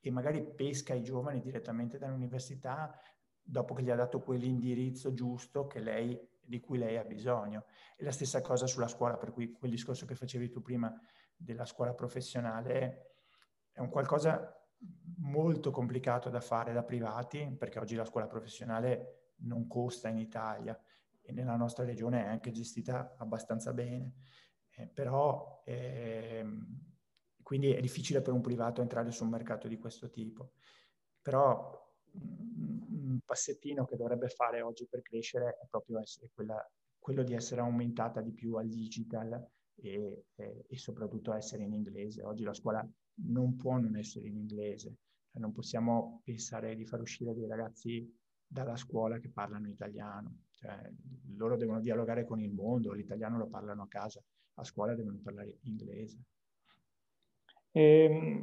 [0.00, 2.94] e magari pesca i giovani direttamente dall'università
[3.40, 7.64] dopo che gli ha dato quell'indirizzo giusto lei, di cui lei ha bisogno.
[7.96, 10.92] E la stessa cosa sulla scuola, per cui quel discorso che facevi tu prima
[11.34, 13.14] della scuola professionale
[13.70, 14.54] è un qualcosa
[15.18, 20.78] molto complicato da fare da privati, perché oggi la scuola professionale non costa in Italia
[21.32, 24.14] nella nostra regione è anche gestita abbastanza bene,
[24.76, 26.44] eh, però eh,
[27.42, 30.52] quindi è difficile per un privato entrare su un mercato di questo tipo.
[31.20, 31.80] Però
[32.12, 36.00] un passettino che dovrebbe fare oggi per crescere è proprio
[36.32, 41.72] quella, quello di essere aumentata di più al digital e, e, e, soprattutto essere in
[41.72, 42.22] inglese.
[42.22, 42.86] Oggi la scuola
[43.24, 44.96] non può non essere in inglese,
[45.30, 48.10] cioè non possiamo pensare di far uscire dei ragazzi
[48.46, 50.78] dalla scuola che parlano italiano, cioè,
[51.36, 54.22] loro devono dialogare con il mondo, l'italiano lo parlano a casa,
[54.54, 56.18] a scuola devono parlare inglese.
[57.72, 58.40] Eh,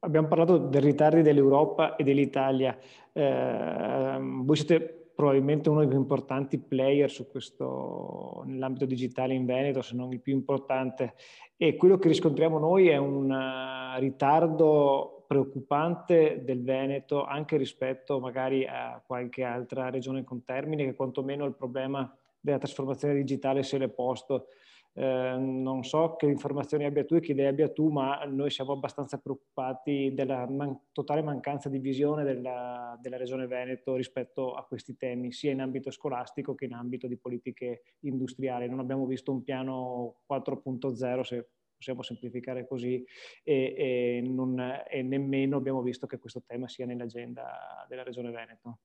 [0.00, 2.78] abbiamo parlato dei ritardi dell'Europa e dell'Italia.
[3.10, 9.94] Eh, voi siete probabilmente uno dei più importanti player questo, nell'ambito digitale in Veneto, se
[9.94, 11.14] non il più importante.
[11.56, 18.64] E quello che riscontriamo noi è un uh, ritardo preoccupante del Veneto anche rispetto magari
[18.66, 23.88] a qualche altra regione con termine che quantomeno il problema della trasformazione digitale se l'è
[23.88, 24.46] posto.
[24.92, 28.70] Eh, non so che informazioni abbia tu e che idee abbia tu, ma noi siamo
[28.70, 34.96] abbastanza preoccupati della man- totale mancanza di visione della, della, Regione Veneto rispetto a questi
[34.96, 38.68] temi, sia in ambito scolastico che in ambito di politiche industriali.
[38.68, 41.48] Non abbiamo visto un piano 4.0, se
[41.84, 43.04] possiamo semplificare così,
[43.42, 48.78] e, e, non, e nemmeno abbiamo visto che questo tema sia nell'agenda della Regione Veneto.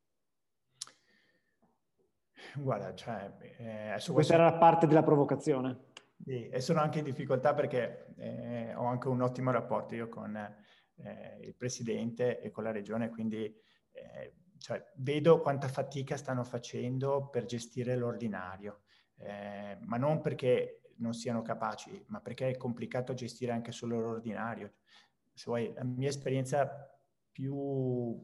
[2.56, 5.88] Guarda, cioè, eh, questa era la parte della provocazione.
[6.22, 10.36] Sì, e sono anche in difficoltà perché eh, ho anche un ottimo rapporto io con
[10.36, 13.46] eh, il presidente e con la regione, quindi
[13.92, 18.82] eh, cioè, vedo quanta fatica stanno facendo per gestire l'ordinario,
[19.20, 24.76] eh, ma non perché non siano capaci, ma perché è complicato gestire anche solo l'ordinario.
[25.34, 26.70] Se vuoi, la mia esperienza
[27.32, 28.22] più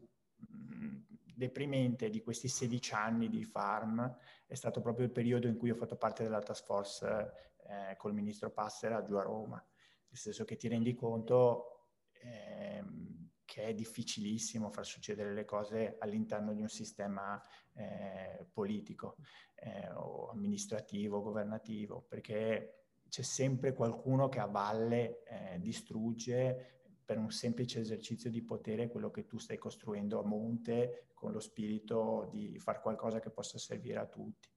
[1.35, 5.75] deprimente di questi 16 anni di farm è stato proprio il periodo in cui ho
[5.75, 10.55] fatto parte della task force eh, col ministro Passera giù a Roma, nel senso che
[10.55, 11.89] ti rendi conto
[12.21, 17.41] ehm, che è difficilissimo far succedere le cose all'interno di un sistema
[17.73, 19.17] eh, politico
[19.55, 27.29] eh, o amministrativo, governativo, perché c'è sempre qualcuno che a valle eh, distrugge per un
[27.29, 32.57] semplice esercizio di potere quello che tu stai costruendo a monte con lo spirito di
[32.57, 34.49] fare qualcosa che possa servire a tutti.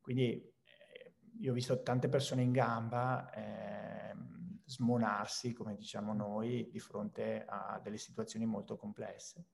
[0.00, 0.52] Quindi
[1.38, 4.14] io ho visto tante persone in gamba eh,
[4.66, 9.46] smonarsi, come diciamo noi, di fronte a delle situazioni molto complesse.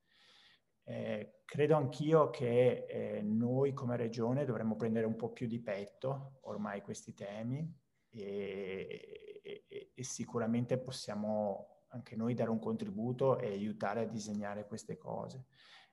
[0.84, 6.40] Eh, credo anch'io che eh, noi come regione dovremmo prendere un po' più di petto
[6.42, 7.72] ormai questi temi
[8.08, 14.96] e, e, e sicuramente possiamo anche noi dare un contributo e aiutare a disegnare queste
[14.96, 15.46] cose.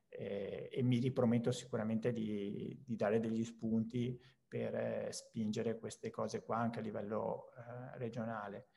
[0.08, 6.42] Eh, e mi riprometto sicuramente di, di, dare degli spunti per eh, spingere queste cose
[6.42, 8.70] qua anche a livello eh, regionale.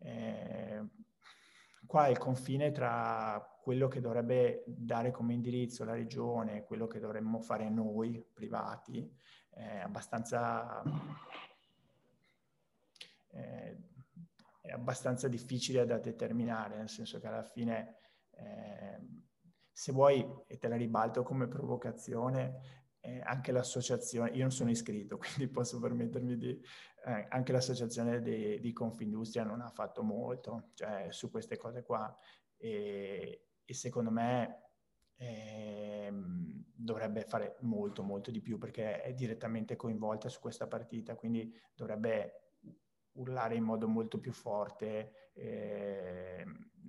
[0.00, 0.86] Eh,
[1.86, 6.86] qua è il confine tra quello che dovrebbe dare come indirizzo la regione e quello
[6.86, 9.10] che dovremmo fare noi privati
[9.50, 10.82] è abbastanza,
[13.28, 13.76] eh,
[14.60, 17.96] è abbastanza difficile da determinare, nel senso che alla fine
[18.30, 19.00] eh,
[19.72, 25.18] se vuoi, e te la ribalto come provocazione, eh, anche l'associazione, io non sono iscritto,
[25.18, 26.60] quindi posso permettermi di,
[27.06, 32.14] eh, anche l'associazione di, di, Confindustria non ha fatto molto cioè, su queste cose qua
[32.56, 34.68] e, e secondo me
[35.16, 36.12] eh,
[36.74, 42.42] dovrebbe fare molto molto di più perché è direttamente coinvolta su questa partita, quindi dovrebbe
[43.12, 46.44] urlare in modo molto più forte eh,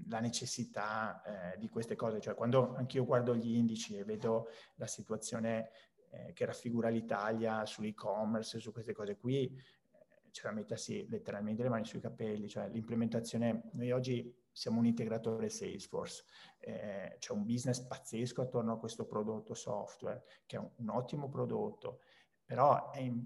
[0.08, 1.22] la necessità
[1.54, 2.20] eh, di queste cose.
[2.20, 5.72] Cioè, quando anch'io guardo gli indici e vedo la situazione
[6.10, 11.70] eh, che raffigura l'Italia sull'e-commerce, su queste cose qui, eh, c'è da mettersi letteralmente le
[11.70, 16.24] mani sui capelli, cioè l'implementazione, noi oggi siamo un integratore Salesforce,
[16.60, 21.30] eh, c'è un business pazzesco attorno a questo prodotto software, che è un, un ottimo
[21.30, 22.02] prodotto,
[22.44, 23.26] però è, in,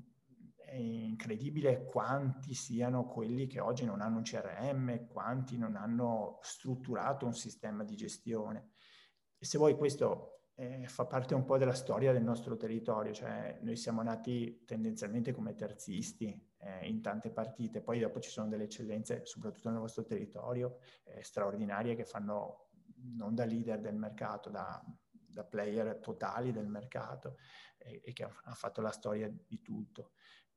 [0.57, 7.25] è, incredibile quanti siano quelli che oggi non hanno un CRM, quanti non hanno strutturato
[7.25, 8.71] un sistema di gestione.
[9.38, 13.59] E se vuoi questo eh, fa parte un po' della storia del nostro territorio, cioè
[13.61, 18.65] noi siamo nati tendenzialmente come terzisti eh, in tante partite, poi dopo ci sono delle
[18.65, 22.69] eccellenze, soprattutto nel vostro territorio, eh, straordinarie che fanno
[23.15, 27.37] non da leader del mercato, da, da player totali del mercato
[27.77, 30.11] e che ha fatto la storia di tutto.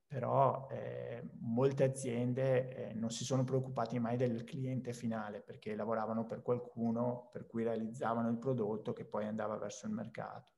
[0.07, 6.27] Però eh, molte aziende eh, non si sono preoccupate mai del cliente finale perché lavoravano
[6.27, 10.53] per qualcuno per cui realizzavano il prodotto che poi andava verso il mercato.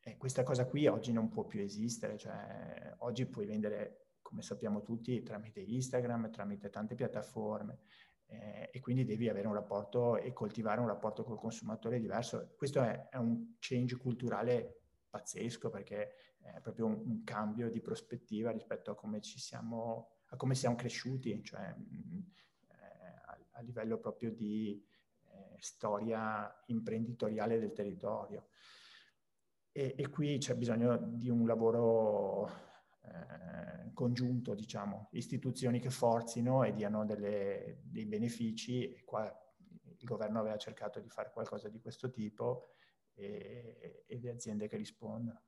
[0.00, 4.82] E questa cosa qui oggi non può più esistere, cioè oggi puoi vendere, come sappiamo
[4.82, 7.80] tutti, tramite Instagram, tramite tante piattaforme
[8.26, 12.54] eh, e quindi devi avere un rapporto e coltivare un rapporto col consumatore diverso.
[12.56, 18.50] Questo è, è un change culturale pazzesco perché è proprio un, un, cambio di prospettiva
[18.50, 22.22] rispetto a come ci siamo, a come siamo cresciuti, cioè mh,
[22.68, 22.74] eh,
[23.26, 24.84] a, a, livello proprio di
[25.24, 28.48] eh, storia imprenditoriale del territorio.
[29.72, 32.48] E, e, qui c'è bisogno di un lavoro
[33.02, 38.92] eh, congiunto, diciamo, istituzioni che forzino e diano delle, dei benefici.
[38.92, 39.24] E qua
[39.98, 42.68] il governo aveva cercato di fare qualcosa di questo tipo
[43.14, 45.42] e, e le aziende che rispondono.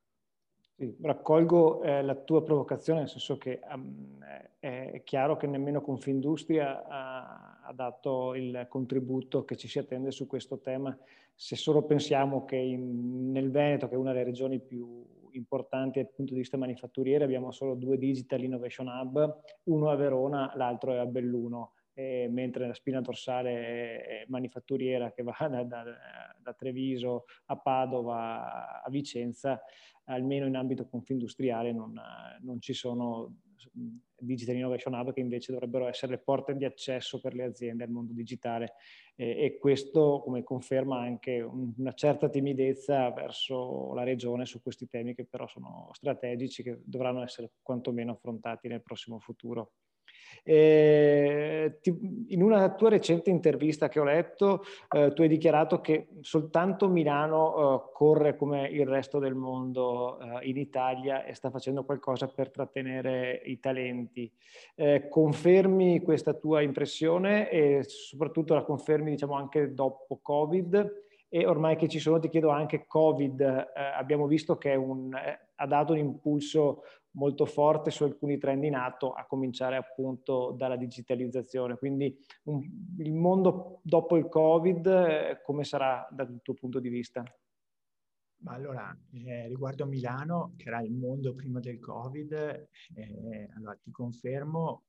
[0.81, 4.19] Sì, raccolgo eh, la tua provocazione, nel senso che um,
[4.59, 10.27] è chiaro che nemmeno Confindustria ha, ha, dato il contributo che ci si attende su
[10.27, 10.97] questo tema.
[11.35, 16.11] Se solo pensiamo che in, nel Veneto, che è una delle regioni più importanti dal
[16.11, 20.97] punto di vista manifatturiero, abbiamo solo due Digital Innovation Hub, uno a Verona, l'altro è
[20.97, 25.85] a Belluno eh, mentre la spina dorsale manifatturiera che va da, da,
[26.41, 29.61] da, Treviso a Padova a Vicenza,
[30.05, 32.01] almeno in ambito confindustriale non,
[32.41, 33.37] non ci sono
[34.19, 37.91] Digital Innovation Hub che invece dovrebbero essere le porte di accesso per le aziende al
[37.91, 38.75] mondo digitale
[39.15, 44.89] e, e questo come conferma anche un, una certa timidezza verso la regione su questi
[44.89, 49.73] temi che però sono strategici che dovranno essere quantomeno affrontati nel prossimo futuro.
[50.43, 56.09] Eh, ti, in una tua recente intervista che ho letto, eh, tu hai dichiarato che
[56.21, 61.85] soltanto Milano eh, corre come il resto del mondo eh, in Italia e sta facendo
[61.85, 64.31] qualcosa per trattenere i talenti.
[64.75, 71.09] Eh, confermi questa tua impressione e soprattutto la confermi diciamo, anche dopo Covid?
[71.33, 75.67] E ormai che ci sono, ti chiedo anche Covid, eh, abbiamo visto che un, ha
[75.67, 76.83] dato un impulso
[77.13, 81.77] molto forte su alcuni trend in atto, a cominciare appunto dalla digitalizzazione.
[81.77, 82.61] Quindi un,
[82.99, 87.25] il mondo dopo il Covid, eh, come sarà dal tuo punto di vista?
[88.45, 92.33] Allora, eh, riguardo Milano, che era il mondo prima del Covid,
[92.95, 94.85] eh, allora ti confermo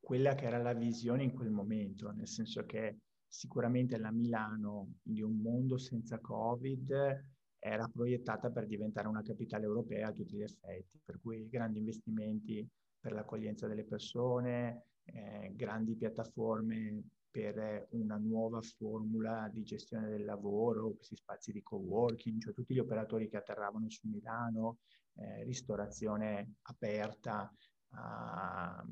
[0.00, 2.98] quella che era la visione in quel momento, nel senso che
[3.28, 7.24] sicuramente la Milano di un mondo senza Covid
[7.60, 12.66] era proiettata per diventare una capitale europea a tutti gli effetti, per cui grandi investimenti
[12.98, 20.94] per l'accoglienza delle persone, eh, grandi piattaforme per una nuova formula di gestione del lavoro,
[20.94, 24.78] questi spazi di co-working, cioè tutti gli operatori che atterravano su Milano,
[25.14, 27.52] eh, ristorazione aperta
[27.92, 28.84] a,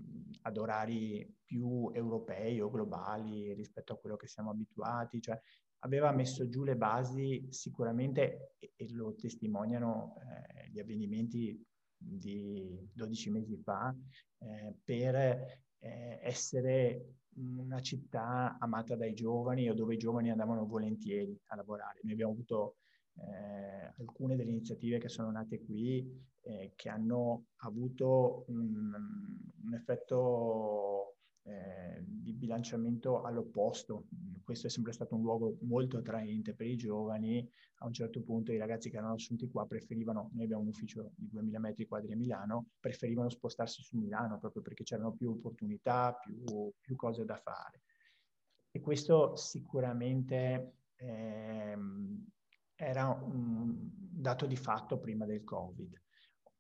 [0.43, 5.41] ad orari più europei o globali rispetto a quello che siamo abituati, cioè
[5.81, 11.65] aveva messo giù le basi sicuramente, e, e lo testimoniano eh, gli avvenimenti
[11.97, 13.95] di 12 mesi fa,
[14.39, 21.39] eh, per eh, essere una città amata dai giovani o dove i giovani andavano volentieri
[21.47, 22.01] a lavorare.
[22.03, 22.77] Noi abbiamo avuto
[23.15, 26.07] eh, alcune delle iniziative che sono nate qui
[26.43, 28.93] eh, che hanno avuto un,
[29.65, 31.18] un effetto
[31.49, 34.05] eh, di bilanciamento all'opposto.
[34.45, 37.47] Questo è sempre stato un luogo molto attraente per i giovani.
[37.79, 41.13] A un certo punto i ragazzi che erano assunti qua preferivano, noi abbiamo un ufficio
[41.15, 46.13] di 2000 metri quadri a Milano, preferivano spostarsi su Milano proprio perché c'erano più opportunità,
[46.15, 47.83] più, più cose da fare.
[48.71, 52.27] E questo sicuramente ehm,
[52.75, 55.99] era un dato di fatto prima del Covid.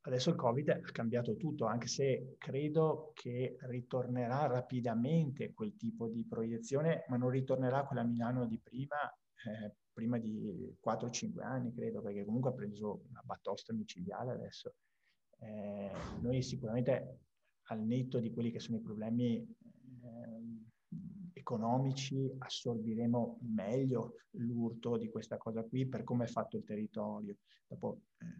[0.08, 6.24] Adesso il Covid ha cambiato tutto, anche se credo che ritornerà rapidamente quel tipo di
[6.24, 8.96] proiezione, ma non ritornerà quella Milano di prima,
[9.44, 14.76] eh, prima di 4-5 anni, credo, perché comunque ha preso una batosta micidiale adesso.
[15.40, 15.92] Eh,
[16.22, 17.18] noi sicuramente
[17.64, 20.68] al netto di quelli che sono i problemi eh,
[21.34, 27.36] economici assorbiremo meglio l'urto di questa cosa qui per come è fatto il territorio.
[27.66, 28.37] Dopo eh,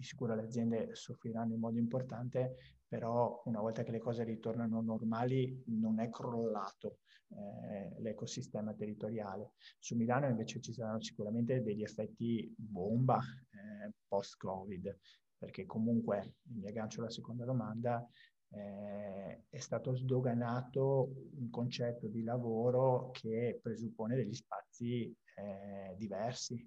[0.00, 2.56] di sicuro le aziende soffriranno in modo importante,
[2.88, 9.52] però una volta che le cose ritornano normali non è crollato eh, l'ecosistema territoriale.
[9.78, 14.98] Su Milano invece ci saranno sicuramente degli effetti bomba eh, post-Covid,
[15.36, 18.04] perché comunque, mi aggancio alla seconda domanda,
[18.52, 26.66] eh, è stato sdoganato un concetto di lavoro che presuppone degli spazi eh, diversi,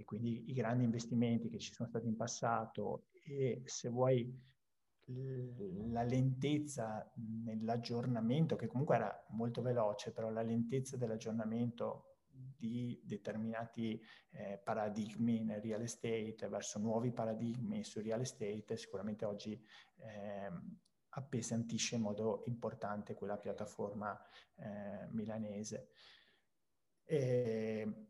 [0.00, 4.34] e quindi i grandi investimenti che ci sono stati in passato e se vuoi
[5.90, 7.12] la lentezza
[7.44, 15.60] nell'aggiornamento, che comunque era molto veloce, però la lentezza dell'aggiornamento di determinati eh, paradigmi nel
[15.60, 20.50] real estate verso nuovi paradigmi sul real estate sicuramente oggi eh,
[21.10, 24.18] appesantisce in modo importante quella piattaforma
[24.56, 25.90] eh, milanese.
[27.04, 28.06] E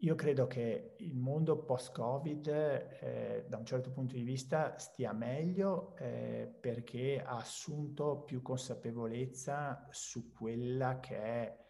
[0.00, 5.96] io credo che il mondo post-Covid, eh, da un certo punto di vista, stia meglio
[5.96, 11.64] eh, perché ha assunto più consapevolezza su quella che è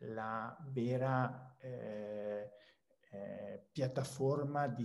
[0.00, 2.50] la vera eh,
[3.10, 4.84] eh piattaforma di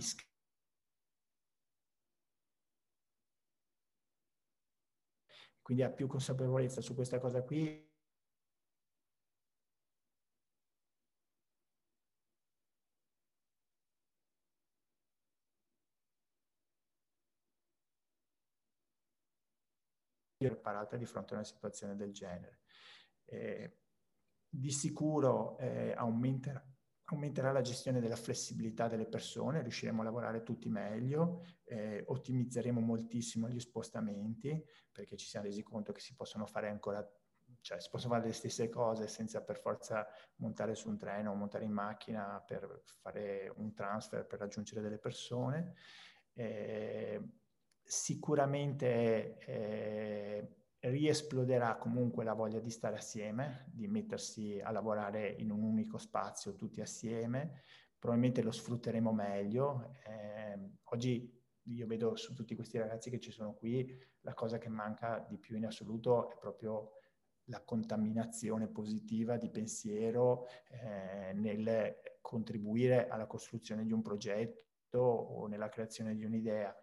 [5.62, 7.85] quindi ha più consapevolezza su questa cosa qui
[20.36, 22.60] preparata di fronte a una situazione del genere.
[23.24, 23.78] Eh,
[24.48, 26.64] di sicuro eh, aumenterà,
[27.04, 33.48] aumenterà, la gestione della flessibilità delle persone, riusciremo a lavorare tutti meglio, eh, ottimizzeremo moltissimo
[33.48, 37.06] gli spostamenti perché ci siamo resi conto che si possono fare ancora
[37.60, 40.06] cioè si possono fare le stesse cose senza per forza
[40.36, 44.98] montare su un treno o montare in macchina per fare un transfer per raggiungere delle
[44.98, 45.74] persone.
[46.32, 47.20] Eh,
[47.86, 55.62] sicuramente eh, riesploderà comunque la voglia di stare assieme, di mettersi a lavorare in un
[55.62, 57.62] unico spazio tutti assieme,
[57.98, 59.94] probabilmente lo sfrutteremo meglio.
[60.04, 61.32] Eh, oggi
[61.62, 63.88] io vedo su tutti questi ragazzi che ci sono qui,
[64.20, 66.92] la cosa che manca di più in assoluto è proprio
[67.48, 75.68] la contaminazione positiva di pensiero eh, nel contribuire alla costruzione di un progetto o nella
[75.68, 76.74] creazione di un'idea.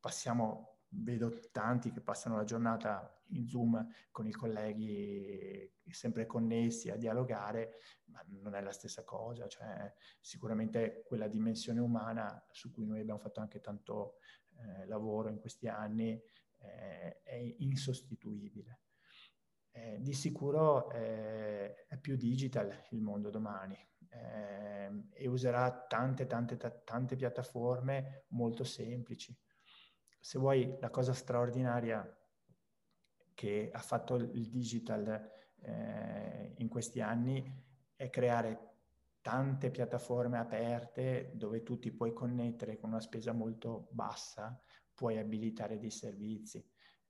[0.00, 6.96] Passiamo vedo tanti che passano la giornata in Zoom con i colleghi sempre connessi a
[6.96, 13.00] dialogare, ma non è la stessa cosa, cioè sicuramente quella dimensione umana su cui noi
[13.00, 14.18] abbiamo fatto anche tanto
[14.56, 16.20] eh, lavoro in questi anni
[16.58, 18.80] eh, è insostituibile.
[19.70, 23.76] Eh, di sicuro eh, è più digital il mondo domani
[24.08, 29.36] eh, e userà tante, tante, tante piattaforme molto semplici
[30.20, 32.16] se vuoi, la cosa straordinaria
[33.34, 38.68] che ha fatto il digital eh, in questi anni è creare
[39.20, 44.60] tante piattaforme aperte dove tu ti puoi connettere con una spesa molto bassa,
[44.94, 46.64] puoi abilitare dei servizi.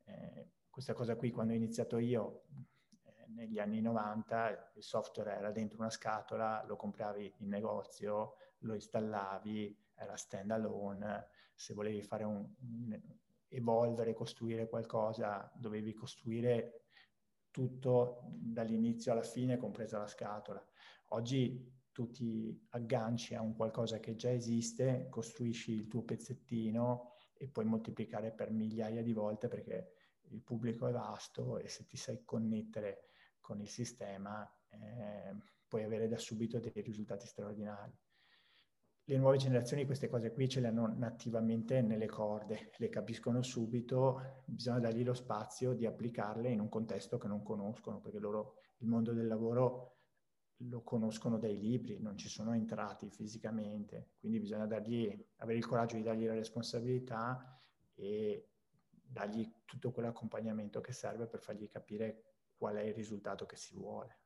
[0.04, 2.44] Eh, questa cosa qui, quando ho iniziato io,
[3.04, 8.74] eh, negli anni 90, il software era dentro una scatola, lo compravi in negozio, lo
[8.74, 11.28] installavi, era stand alone,
[11.58, 13.00] se volevi fare un, un
[13.48, 16.84] evolvere, costruire qualcosa, dovevi costruire
[17.50, 20.64] tutto dall'inizio alla fine, compresa la scatola.
[21.08, 27.48] Oggi tu ti agganci a un qualcosa che già esiste, costruisci il tuo pezzettino e
[27.48, 29.94] puoi moltiplicare per migliaia di volte perché
[30.28, 33.08] il pubblico è vasto e se ti sai connettere
[33.40, 35.34] con il sistema eh,
[35.66, 37.92] puoi avere da subito dei risultati straordinari
[39.08, 44.42] le nuove generazioni queste cose qui ce le hanno nativamente nelle corde, le capiscono subito,
[44.44, 48.86] bisogna dargli lo spazio di applicarle in un contesto che non conoscono, perché loro il
[48.86, 49.96] mondo del lavoro
[50.62, 55.96] lo conoscono dai libri, non ci sono entrati fisicamente, quindi bisogna dargli, avere il coraggio
[55.96, 57.58] di dargli la responsabilità
[57.94, 58.50] e
[58.90, 62.24] dargli tutto quell'accompagnamento che serve per fargli capire
[62.58, 64.18] qual è il risultato che si vuole.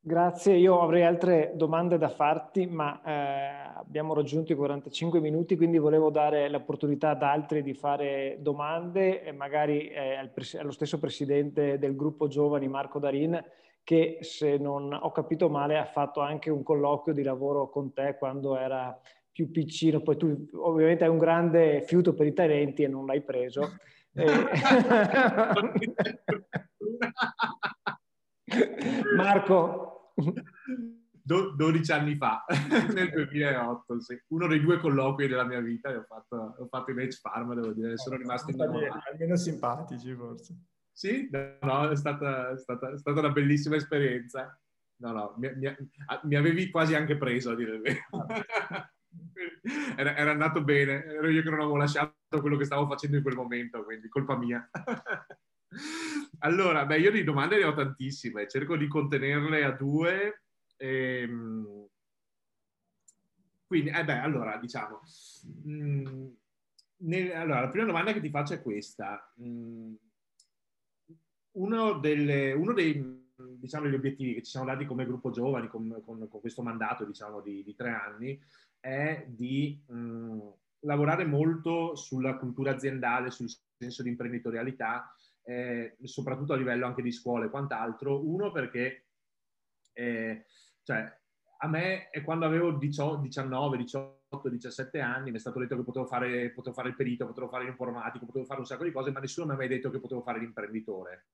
[0.00, 5.78] Grazie, io avrei altre domande da farti, ma eh, abbiamo raggiunto i 45 minuti, quindi
[5.78, 10.30] volevo dare l'opportunità ad altri di fare domande e magari eh, al
[10.60, 13.42] allo stesso presidente del gruppo giovani, Marco Darin,
[13.82, 18.16] che se non ho capito male ha fatto anche un colloquio di lavoro con te
[18.18, 18.98] quando era
[19.32, 23.22] più piccino, poi tu ovviamente hai un grande fiuto per i talenti e non l'hai
[23.22, 23.76] preso.
[29.16, 30.12] Marco,
[31.28, 32.42] Do, 12 anni fa,
[32.94, 34.18] nel 2008, sì.
[34.28, 37.72] uno dei due colloqui della mia vita ho fatto, ho fatto in Edge Farm, devo
[37.74, 39.02] dire, sono oh, rimasto innamorato.
[39.12, 40.56] Almeno simpatici forse.
[40.90, 44.58] Sì, no, è stata, è, stata, è stata, una bellissima esperienza.
[45.00, 45.76] No, no, mi, mi,
[46.22, 48.00] mi, avevi quasi anche preso a dire il vero.
[49.96, 53.22] Era, era, andato bene, ero io che non avevo lasciato quello che stavo facendo in
[53.22, 54.68] quel momento, quindi colpa mia.
[56.40, 60.42] Allora, beh, io di domande ne ho tantissime, cerco di contenerle a due.
[60.76, 61.86] Ehm...
[63.66, 65.00] Quindi, eh beh, allora, diciamo,
[65.64, 66.26] mh, mm,
[66.98, 69.32] nel, allora, la prima domanda che ti faccio è questa.
[69.42, 69.94] Mm,
[71.52, 76.02] uno, delle, uno dei diciamo, gli obiettivi che ci siamo dati come gruppo giovani con,
[76.04, 78.40] con, con questo mandato diciamo, di, di, tre anni
[78.80, 80.38] è di mh, mm,
[80.80, 85.12] lavorare molto sulla cultura aziendale, sul senso di imprenditorialità,
[85.48, 88.22] eh, soprattutto a livello anche di scuole e quant'altro.
[88.28, 89.06] Uno perché
[89.94, 90.44] eh,
[90.82, 91.10] cioè,
[91.60, 96.04] a me quando avevo 18, 19, 18, 17 anni mi è stato detto che potevo
[96.04, 99.20] fare, potevo fare il perito, potevo fare l'informatico, potevo fare un sacco di cose, ma
[99.20, 101.28] nessuno mi ha mai detto che potevo fare l'imprenditore.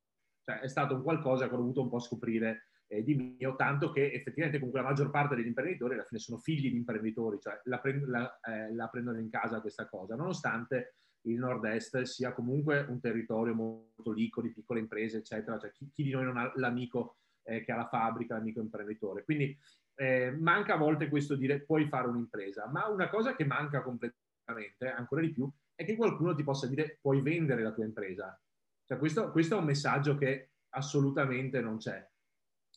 [0.44, 3.90] Cioè, è stato un qualcosa che ho dovuto un po' scoprire eh, di mio, tanto
[3.90, 7.60] che effettivamente comunque la maggior parte degli imprenditori alla fine sono figli di imprenditori, cioè
[7.64, 12.84] la, prend- la, eh, la prendono in casa questa cosa, nonostante il nord-est sia comunque
[12.88, 16.52] un territorio molto ricco di piccole imprese, eccetera, cioè chi, chi di noi non ha
[16.56, 19.24] l'amico eh, che ha la fabbrica, l'amico imprenditore.
[19.24, 19.56] Quindi
[19.96, 24.88] eh, manca a volte questo dire puoi fare un'impresa, ma una cosa che manca completamente,
[24.88, 28.38] ancora di più, è che qualcuno ti possa dire puoi vendere la tua impresa.
[28.84, 32.06] Cioè, questo, questo è un messaggio che assolutamente non c'è.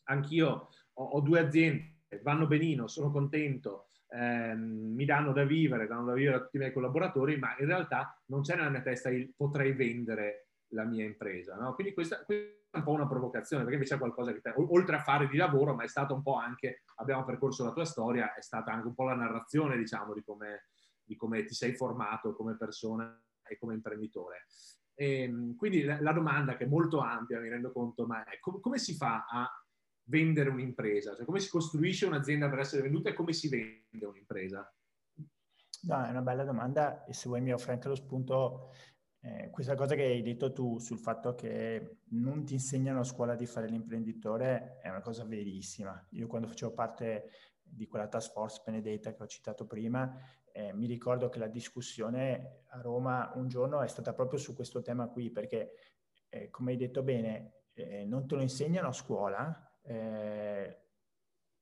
[0.05, 6.05] Anch'io ho, ho due aziende, vanno benino, sono contento, ehm, mi danno da vivere, danno
[6.05, 9.09] da vivere a tutti i miei collaboratori, ma in realtà non c'è nella mia testa
[9.09, 11.55] il potrei vendere la mia impresa.
[11.55, 11.73] No?
[11.73, 15.01] Quindi questa, questa, è un po' una provocazione, perché invece è qualcosa che, oltre a
[15.01, 18.41] fare di lavoro, ma è stato un po' anche, abbiamo percorso la tua storia, è
[18.41, 20.67] stata anche un po' la narrazione, diciamo, di come,
[21.03, 24.45] di come ti sei formato come persona e come imprenditore.
[24.93, 28.39] E, ehm, quindi la, la, domanda, che è molto ampia, mi rendo conto, ma è
[28.39, 29.49] com- come si fa a
[30.07, 31.15] vendere un'impresa?
[31.15, 34.73] Cioè, come si costruisce un'azienda per essere venduta e come si vende un'impresa?
[35.83, 38.71] No, è una bella domanda e se vuoi mi offre anche lo spunto
[39.21, 43.35] eh, questa cosa che hai detto tu sul fatto che non ti insegnano a scuola
[43.35, 46.05] di fare l'imprenditore è una cosa verissima.
[46.11, 47.29] Io quando facevo parte
[47.61, 50.15] di quella task force Benedetta che ho citato prima,
[50.51, 54.81] eh, mi ricordo che la discussione a Roma un giorno è stata proprio su questo
[54.81, 55.73] tema qui, perché
[56.29, 60.81] eh, come hai detto bene, eh, non te lo insegnano a scuola eh,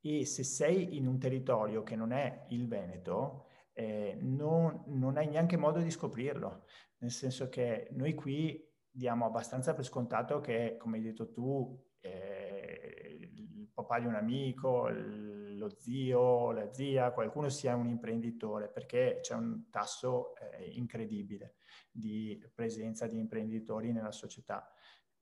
[0.02, 5.28] e se sei in un territorio che non è il Veneto, eh, non, non, hai
[5.28, 6.66] neanche modo di scoprirlo,
[7.00, 13.32] nel senso che noi qui diamo abbastanza per scontato che, come hai detto tu, eh,
[13.34, 19.34] il papà di un amico, lo zio, la zia, qualcuno sia un imprenditore, perché c'è
[19.34, 21.56] un tasso eh, incredibile
[21.92, 24.72] di presenza di imprenditori nella società.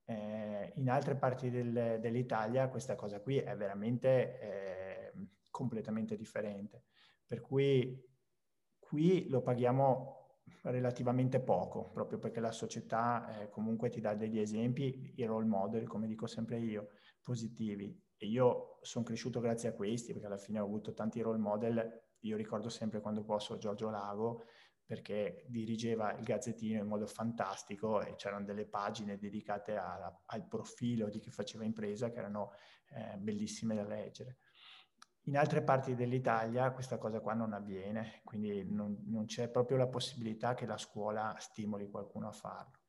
[0.05, 5.13] Eh, in altre parti del, dell'Italia questa cosa qui è veramente eh,
[5.49, 6.83] completamente differente.
[7.25, 8.11] Per cui
[8.79, 15.13] Qui lo paghiamo relativamente poco, proprio perché la società eh, comunque ti dà degli esempi,
[15.15, 16.89] i role model, come dico sempre io,
[17.23, 17.99] positivi.
[18.15, 22.01] E io sono cresciuto grazie a questi, perché alla fine ho avuto tanti role model.
[22.19, 24.43] Io ricordo sempre quando posso Giorgio Lago,
[24.85, 31.09] perché dirigeva il Gazzettino in modo fantastico e c'erano delle pagine dedicate a, al profilo
[31.09, 32.51] di chi faceva impresa che erano
[32.89, 34.37] eh, bellissime da leggere.
[35.27, 39.87] In altre parti dell'Italia questa cosa qua non avviene, quindi non, non, c'è proprio la
[39.87, 42.81] possibilità che la scuola stimoli qualcuno a farlo.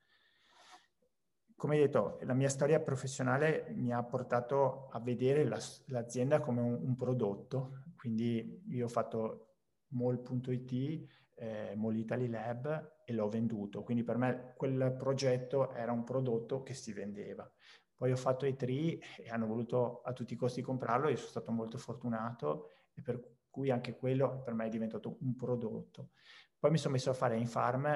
[1.55, 6.73] Come detto, la mia storia professionale mi ha portato a vedere la, l'azienda come un,
[6.73, 9.59] un, prodotto, quindi io ho fatto
[9.91, 16.05] mall.it, eh, Mall Italy Lab e l'ho venduto, quindi per me quel progetto era un
[16.05, 17.51] prodotto che si vendeva.
[17.97, 21.29] Poi ho fatto i tri e hanno voluto a tutti i costi comprarlo, io sono
[21.29, 23.21] stato molto fortunato e per
[23.51, 26.11] cui anche quello per me è diventato un prodotto.
[26.59, 27.87] Poi mi sono messo a fare in farm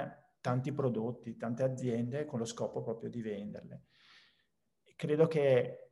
[0.40, 3.82] tanti prodotti, tante aziende con lo scopo proprio di venderle.
[4.96, 5.87] credo che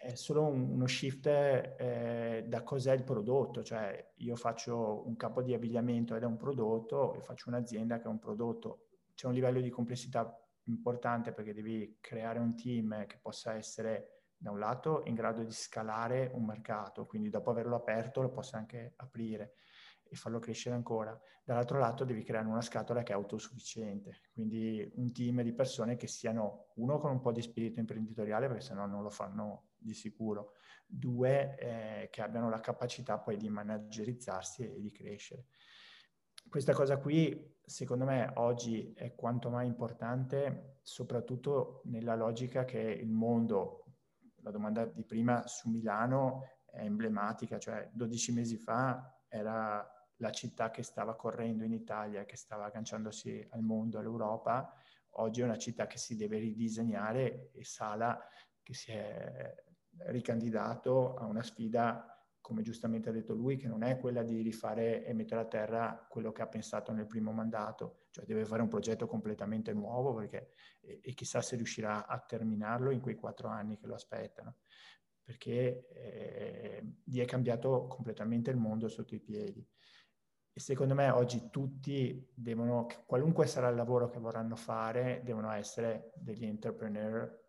[0.00, 5.42] è solo un, uno shift eh, da cos'è il prodotto, cioè io faccio un capo
[5.42, 8.86] di abbigliamento ed è un prodotto e faccio un'azienda che è un prodotto.
[9.14, 14.50] C'è un livello di complessità importante perché devi creare un team che possa essere da
[14.50, 18.92] un lato in grado di scalare un mercato, quindi dopo averlo aperto lo possa anche
[18.96, 19.54] aprire
[20.10, 21.18] e farlo crescere ancora.
[21.44, 26.06] Dall'altro lato devi creare una scatola che è autosufficiente, quindi un team di persone che
[26.06, 30.54] siano, uno, con un po' di spirito imprenditoriale, perché sennò non lo fanno di sicuro,
[30.86, 35.46] due, eh, che abbiano la capacità poi di managerizzarsi e di crescere.
[36.48, 43.10] Questa cosa qui, secondo me, oggi è quanto mai importante, soprattutto nella logica che il
[43.10, 43.84] mondo,
[44.42, 50.70] la domanda di prima su Milano è emblematica, cioè 12 mesi fa era la città
[50.70, 54.72] che stava correndo in Italia, che stava agganciandosi al mondo, all'Europa,
[55.12, 58.18] oggi è una città che si deve ridisegnare e Sala
[58.62, 59.54] che si è
[60.06, 62.12] ricandidato a una sfida
[62.48, 66.06] come giustamente ha detto lui, che non è quella di rifare e mettere a terra
[66.08, 70.52] quello che ha pensato nel primo mandato, cioè deve fare un progetto completamente nuovo perché,
[70.80, 74.60] e, e chissà se riuscirà a terminarlo in quei quattro anni che lo aspettano,
[75.22, 79.62] perché eh, gli è cambiato completamente il mondo sotto i piedi.
[80.50, 86.12] E secondo me oggi tutti devono, qualunque sarà il lavoro che vorranno fare, devono essere
[86.16, 87.47] degli entrepreneur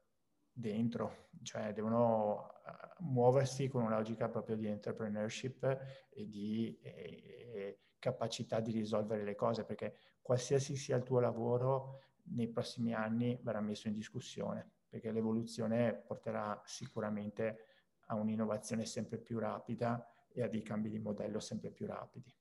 [0.60, 5.64] dentro, cioè devono uh, muoversi con una logica proprio di entrepreneurship
[6.10, 12.02] e di e, capacità di risolvere le cose, perché qualsiasi sia il tuo lavoro,
[12.32, 17.66] nei prossimi anni verrà messo in discussione, perché l'evoluzione porterà sicuramente
[18.08, 22.34] a un'innovazione sempre più rapida e a dei cambi di modello sempre più rapidi.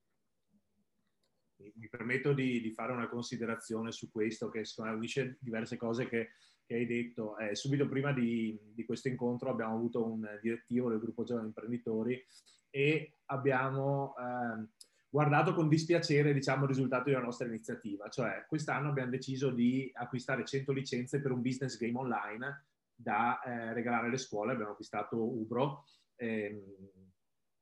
[1.56, 6.30] Mi permetto di, di fare una considerazione su questo che unisce diverse cose che
[6.68, 11.00] che hai detto, eh, subito prima di, di, questo incontro abbiamo avuto un direttivo del
[11.00, 12.22] gruppo Giovani Imprenditori
[12.68, 14.66] e abbiamo eh,
[15.08, 18.10] guardato con dispiacere diciamo, il risultato della nostra iniziativa.
[18.10, 23.72] Cioè, quest'anno abbiamo deciso di acquistare 100 licenze per un business game online da eh,
[23.72, 24.52] regalare alle scuole.
[24.52, 25.84] Abbiamo acquistato Ubro.
[26.16, 26.60] Ehm,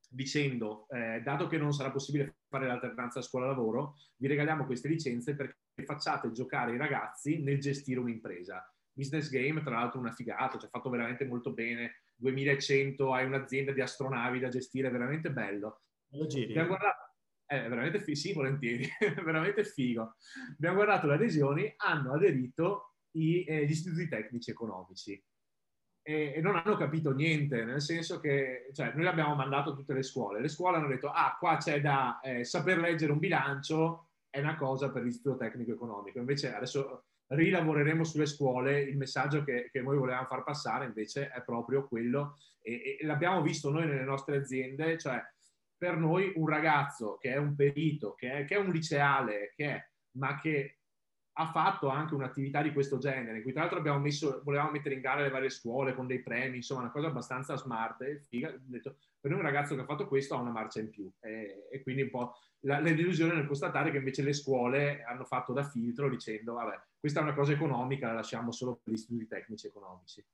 [0.09, 5.59] dicendo, eh, dato che non sarà possibile fare l'alternanza scuola-lavoro, vi regaliamo queste licenze perché
[5.85, 10.89] facciate giocare i ragazzi nel gestire un'impresa business game, tra l'altro una figata, cioè fatto
[10.89, 15.83] veramente molto bene, 2100, hai un'azienda di astronavi da gestire, veramente bello.
[16.13, 16.51] Lo giri?
[16.53, 17.13] Abbiamo guardato,
[17.47, 18.89] eh, veramente figo, sì, volentieri,
[19.23, 20.17] veramente figo.
[20.53, 25.23] Abbiamo guardato le adesioni, hanno aderito i, eh, gli istituti tecnici economici
[26.09, 29.93] e, e, non hanno capito niente, nel senso che cioè, noi abbiamo mandato a tutte
[29.93, 34.11] le scuole, le scuole hanno detto, ah, qua c'è da eh, saper leggere un bilancio,
[34.31, 39.69] è una cosa per l'istituto tecnico economico, invece adesso rilavoreremo sulle scuole, il messaggio che,
[39.71, 44.05] che noi volevamo far passare invece è proprio quello, e, e l'abbiamo visto noi nelle
[44.05, 45.21] nostre aziende, cioè
[45.77, 49.67] per noi un ragazzo che è un perito, che è, che è un liceale, che
[49.67, 50.79] è, ma che
[51.39, 54.95] ha fatto anche un'attività di questo genere, in cui tra l'altro abbiamo messo, volevamo mettere
[54.95, 58.55] in gara le varie scuole con dei premi, insomma una cosa abbastanza smart e figa,
[58.59, 61.13] detto, per noi un ragazzo che ha fatto questo ha una marcia in più.
[61.21, 65.25] E, e quindi un po' la, la delusione nel constatare che invece le scuole hanno
[65.25, 68.97] fatto da filtro dicendo vabbè questa è una cosa economica, la lasciamo solo per gli
[68.97, 70.25] studi tecnici economici.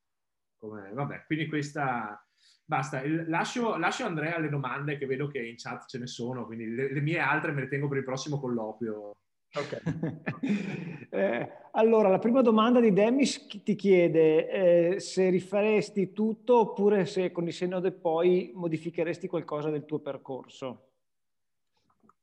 [0.57, 2.27] Come, vabbè, quindi questa...
[2.65, 6.75] Basta, lascio, lascio Andrea alle domande che vedo che in chat ce ne sono, quindi
[6.75, 9.17] le, le mie altre me le tengo per il prossimo colloquio.
[9.55, 9.83] Ok.
[11.11, 17.31] eh, allora, la prima domanda di Demis ti chiede eh, se rifaresti tutto oppure se
[17.33, 20.92] con il senno del poi modificheresti qualcosa del tuo percorso.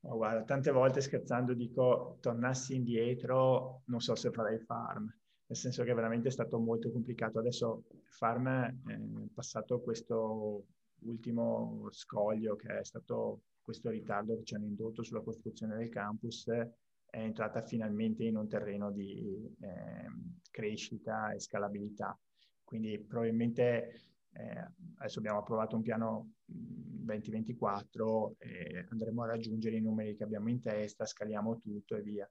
[0.01, 5.83] Oh, guarda, tante volte scherzando dico tornassi indietro non so se farei farm, nel senso
[5.83, 7.39] che veramente è stato molto complicato.
[7.39, 8.97] Adesso farm è
[9.33, 10.65] passato questo
[11.01, 16.47] ultimo scoglio che è stato questo ritardo che ci hanno indotto sulla costruzione del campus,
[16.47, 20.07] è entrata finalmente in un terreno di eh,
[20.49, 22.17] crescita e scalabilità.
[22.63, 24.01] Quindi probabilmente
[24.33, 30.49] eh, adesso abbiamo approvato un piano 2024 e andremo a raggiungere i numeri che abbiamo
[30.49, 32.29] in testa, scaliamo tutto e via.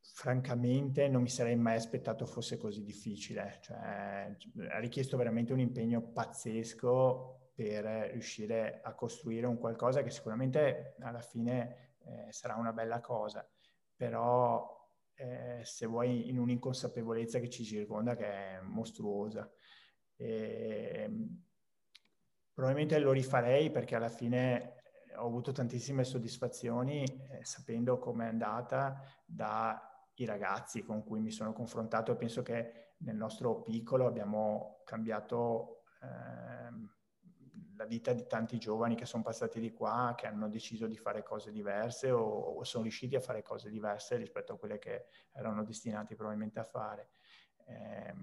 [0.00, 4.36] Francamente non mi sarei mai aspettato fosse così difficile, cioè,
[4.68, 11.22] ha richiesto veramente un impegno pazzesco per riuscire a costruire un qualcosa che sicuramente alla
[11.22, 13.48] fine eh, sarà una bella cosa,
[13.96, 14.76] però
[15.14, 19.50] eh, se vuoi in un'inconsapevolezza che ci circonda che è mostruosa.
[20.16, 21.42] E, ehm,
[22.52, 24.76] probabilmente lo rifarei perché alla fine
[25.16, 32.12] ho avuto tantissime soddisfazioni eh, sapendo com'è andata dai ragazzi con cui mi sono confrontato
[32.12, 36.94] e penso che nel nostro piccolo abbiamo cambiato eh,
[37.76, 41.22] la vita di tanti giovani che sono passati di qua, che hanno deciso di fare
[41.22, 45.62] cose diverse o, o sono riusciti a fare cose diverse rispetto a quelle che erano
[45.62, 47.10] destinati probabilmente a fare.
[47.66, 48.14] Eh,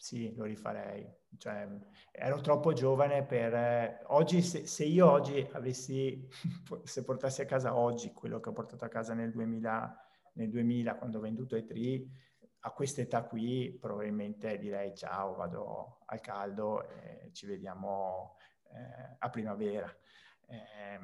[0.00, 1.06] sì, lo rifarei.
[1.36, 1.68] Cioè,
[2.10, 4.00] ero troppo giovane per...
[4.06, 6.26] Oggi, se, se, io oggi avessi,
[6.84, 10.96] se portassi a casa oggi quello che ho portato a casa nel 2000, nel 2000
[10.96, 12.06] quando ho venduto E3,
[12.60, 18.36] a questa età qui probabilmente direi ciao, vado al caldo e ci vediamo
[18.72, 19.94] eh, a primavera.
[20.46, 20.98] Eh,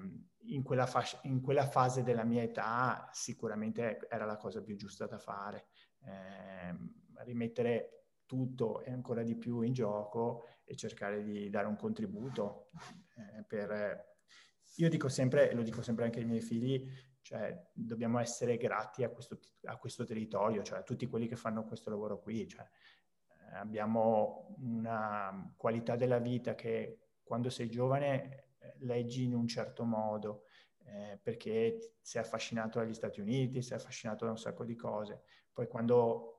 [0.54, 5.06] in, quella fascia, in, quella fase della mia età sicuramente era la cosa più giusta
[5.06, 5.66] da fare.
[6.02, 6.74] Eh,
[7.24, 7.95] rimettere
[8.26, 12.70] tutto e ancora di più in gioco e cercare di dare un contributo
[13.16, 14.14] eh, per...
[14.78, 16.86] Io dico sempre, e lo dico sempre anche ai miei figli,
[17.22, 21.64] cioè dobbiamo essere grati a questo, a questo territorio, cioè a tutti quelli che fanno
[21.64, 22.46] questo lavoro qui.
[22.46, 22.68] Cioè,
[23.54, 30.44] abbiamo una qualità della vita che quando sei giovane eh, leggi in un certo modo,
[30.84, 35.22] eh, perché sei affascinato dagli Stati Uniti, sei affascinato da un sacco di cose.
[35.52, 36.35] Poi quando eh,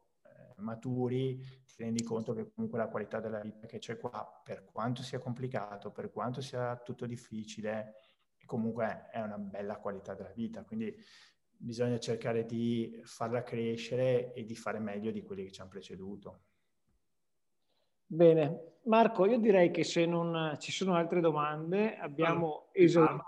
[0.61, 5.01] maturi ti rendi conto che comunque la qualità della vita che c'è qua, per quanto
[5.03, 7.93] sia complicato, per quanto sia tutto difficile,
[8.45, 10.63] comunque è una bella qualità della vita.
[10.63, 10.95] Quindi
[11.59, 16.41] bisogna cercare di farla crescere e di fare meglio di quelli che ci hanno preceduto.
[18.05, 23.25] Bene, Marco, io direi che se non ci sono altre domande abbiamo esaurito.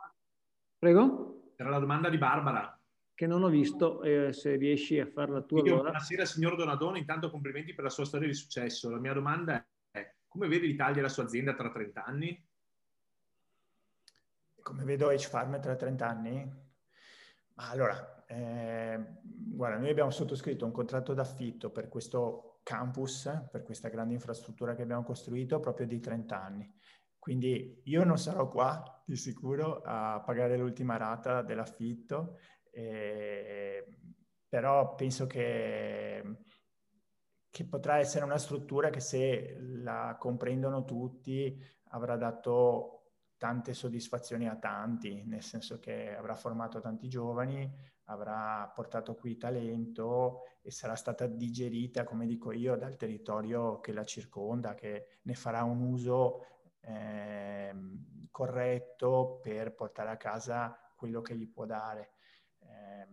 [0.78, 1.52] Prego?
[1.58, 2.79] Era la domanda di Barbara.
[3.20, 5.90] Che non ho visto, eh, se riesci a farla tu Io, allora.
[5.90, 8.90] Buonasera signor Donadone, intanto complimenti per la sua storia di successo.
[8.90, 9.62] La mia domanda
[9.92, 12.48] è, come vede l'Italia e la sua azienda tra 30 anni?
[14.62, 16.50] Come vedo H-Farm tra 30 anni?
[17.56, 24.14] Allora, eh, guarda, noi abbiamo sottoscritto un contratto d'affitto per questo campus, per questa grande
[24.14, 26.74] infrastruttura che abbiamo costruito, proprio di 30 anni.
[27.20, 32.38] Quindi io non sarò qua di sicuro a pagare l'ultima rata dell'affitto,
[32.72, 33.86] eh,
[34.48, 36.24] però penso che,
[37.50, 41.62] che potrà essere una struttura che se la comprendono tutti
[41.92, 43.00] avrà dato
[43.38, 47.72] tante soddisfazioni a tanti, nel senso che avrà formato tanti giovani,
[48.06, 54.04] avrà portato qui talento e sarà stata digerita, come dico io, dal territorio che la
[54.04, 56.46] circonda, che ne farà un uso
[56.82, 57.74] eh,
[58.30, 62.12] corretto per portare a casa quello che gli può dare.
[62.90, 63.08] Eh,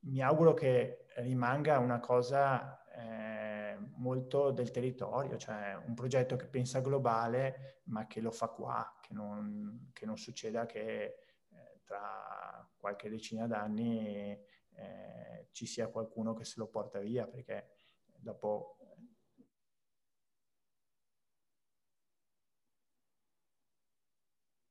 [0.00, 6.80] mi auguro che rimanga una cosa eh, molto del territorio, cioè un progetto che pensa
[6.80, 11.04] globale ma che lo fa qua, che non, che non succeda che
[11.50, 14.38] eh, tra qualche decina d'anni
[14.74, 17.70] eh, ci sia qualcuno che se lo porta via, perché
[18.16, 18.78] dopo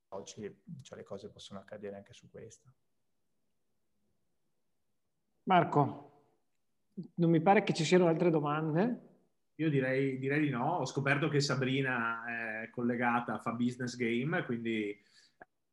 [0.09, 2.73] oggi cioè, le cose possono accadere anche su questo.
[5.47, 6.11] Marco,
[7.15, 9.05] non mi pare che ci siano altre domande.
[9.55, 10.79] Io direi, direi di no.
[10.79, 14.89] Ho scoperto che Sabrina è collegata, fa business game, quindi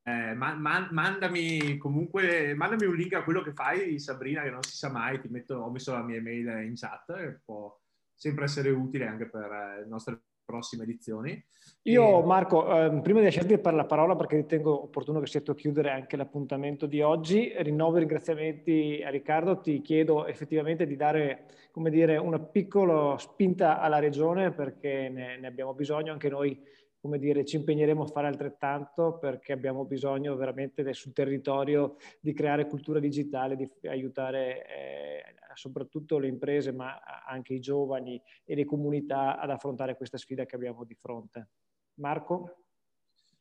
[0.06, 4.62] eh, ma, ma, mandami comunque mandami un link a quello che fai, Sabrina, che non
[4.62, 5.20] si sa mai.
[5.20, 7.76] Ti metto, ho messo la mia email in chat, può
[8.14, 11.44] sempre essere utile anche per eh, le nostre prossime edizioni.
[11.82, 15.50] Io Marco, eh, prima di lasciarti per la parola perché ritengo opportuno che sia tu
[15.50, 20.96] a chiudere anche l'appuntamento di oggi, rinnovo i ringraziamenti a Riccardo, ti chiedo effettivamente di
[20.96, 26.56] dare come dire, una piccola spinta alla regione perché ne, ne abbiamo bisogno anche noi
[27.04, 32.66] come dire, ci impegneremo a fare altrettanto perché abbiamo bisogno veramente sul territorio di creare
[32.66, 39.38] cultura digitale, di aiutare eh, soprattutto le imprese, ma anche i giovani e le comunità
[39.38, 41.50] ad affrontare questa sfida che abbiamo di fronte.
[41.96, 42.64] Marco?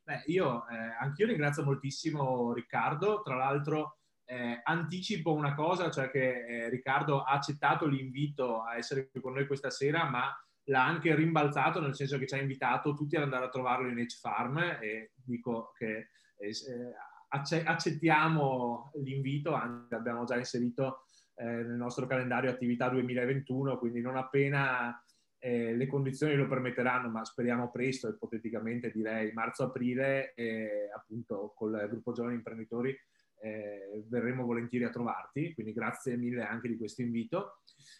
[0.04, 6.66] Beh, io eh, anch'io ringrazio moltissimo Riccardo, tra l'altro eh, anticipo una cosa, cioè che
[6.66, 10.30] eh, Riccardo ha accettato l'invito a essere qui con noi questa sera, ma
[10.66, 13.98] l'ha anche rimbalzato nel senso che ci ha invitato tutti ad andare a trovarlo in
[13.98, 16.96] H Farm e dico che eh, eh
[17.36, 25.04] accettiamo l'invito, anche abbiamo già inserito eh, nel nostro calendario attività 2021, quindi non appena
[25.40, 30.36] eh, le condizioni lo permetteranno, ma speriamo presto, ipoteticamente direi marzo-aprile,
[30.96, 32.96] appunto col gruppo Giovani Imprenditori
[33.44, 37.60] eh, verremo volentieri a trovarti, quindi grazie mille anche di questo invito.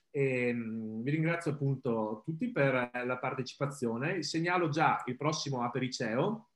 [0.10, 4.24] E, mh, vi ringrazio appunto tutti per la partecipazione.
[4.24, 6.50] Segnalo già il prossimo Apericeo,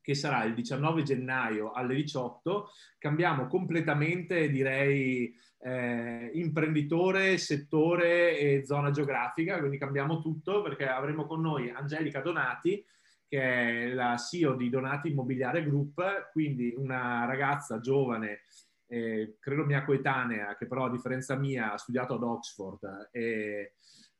[0.00, 2.68] che sarà il 19 gennaio alle 18.
[2.98, 11.40] Cambiamo completamente, direi, eh, imprenditore, settore e zona geografica, quindi cambiamo tutto perché avremo con
[11.40, 12.84] noi Angelica Donati,
[13.28, 18.42] che è la CEO di Donati Immobiliare Group, quindi una ragazza giovane,
[18.86, 23.74] eh, credo mia coetanea, che però a differenza mia ha studiato ad Oxford e,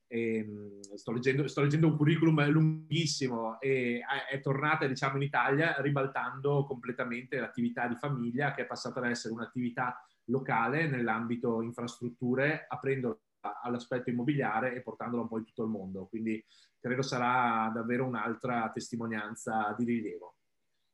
[0.08, 0.46] e
[0.94, 7.38] sto, leggendo, sto, leggendo, un curriculum lunghissimo e è tornata diciamo in Italia ribaltando completamente
[7.38, 13.20] l'attività di famiglia che è passata ad essere un'attività locale nell'ambito infrastrutture, aprendo
[13.62, 16.06] all'aspetto immobiliare e portandolo un po' in tutto il mondo.
[16.06, 16.44] Quindi
[16.86, 20.36] credo sarà davvero un'altra testimonianza di rilievo.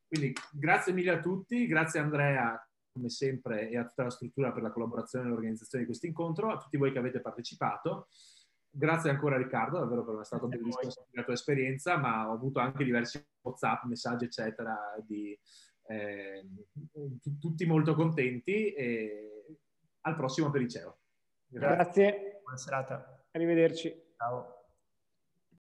[0.07, 2.59] Quindi grazie mille a tutti, grazie Andrea
[2.91, 6.51] come sempre e a tutta la struttura per la collaborazione e l'organizzazione di questo incontro,
[6.51, 8.07] a tutti voi che avete partecipato.
[8.69, 12.59] Grazie ancora Riccardo, davvero per me è stato bellissimo la tua esperienza, ma ho avuto
[12.59, 15.39] anche diversi WhatsApp, messaggi eccetera di
[15.87, 16.47] eh,
[17.39, 19.57] tutti molto contenti e
[20.01, 21.01] al prossimo Periceo.
[21.47, 22.39] Grazie.
[22.41, 23.25] Buona serata.
[23.31, 24.13] Arrivederci.
[24.17, 24.62] Ciao.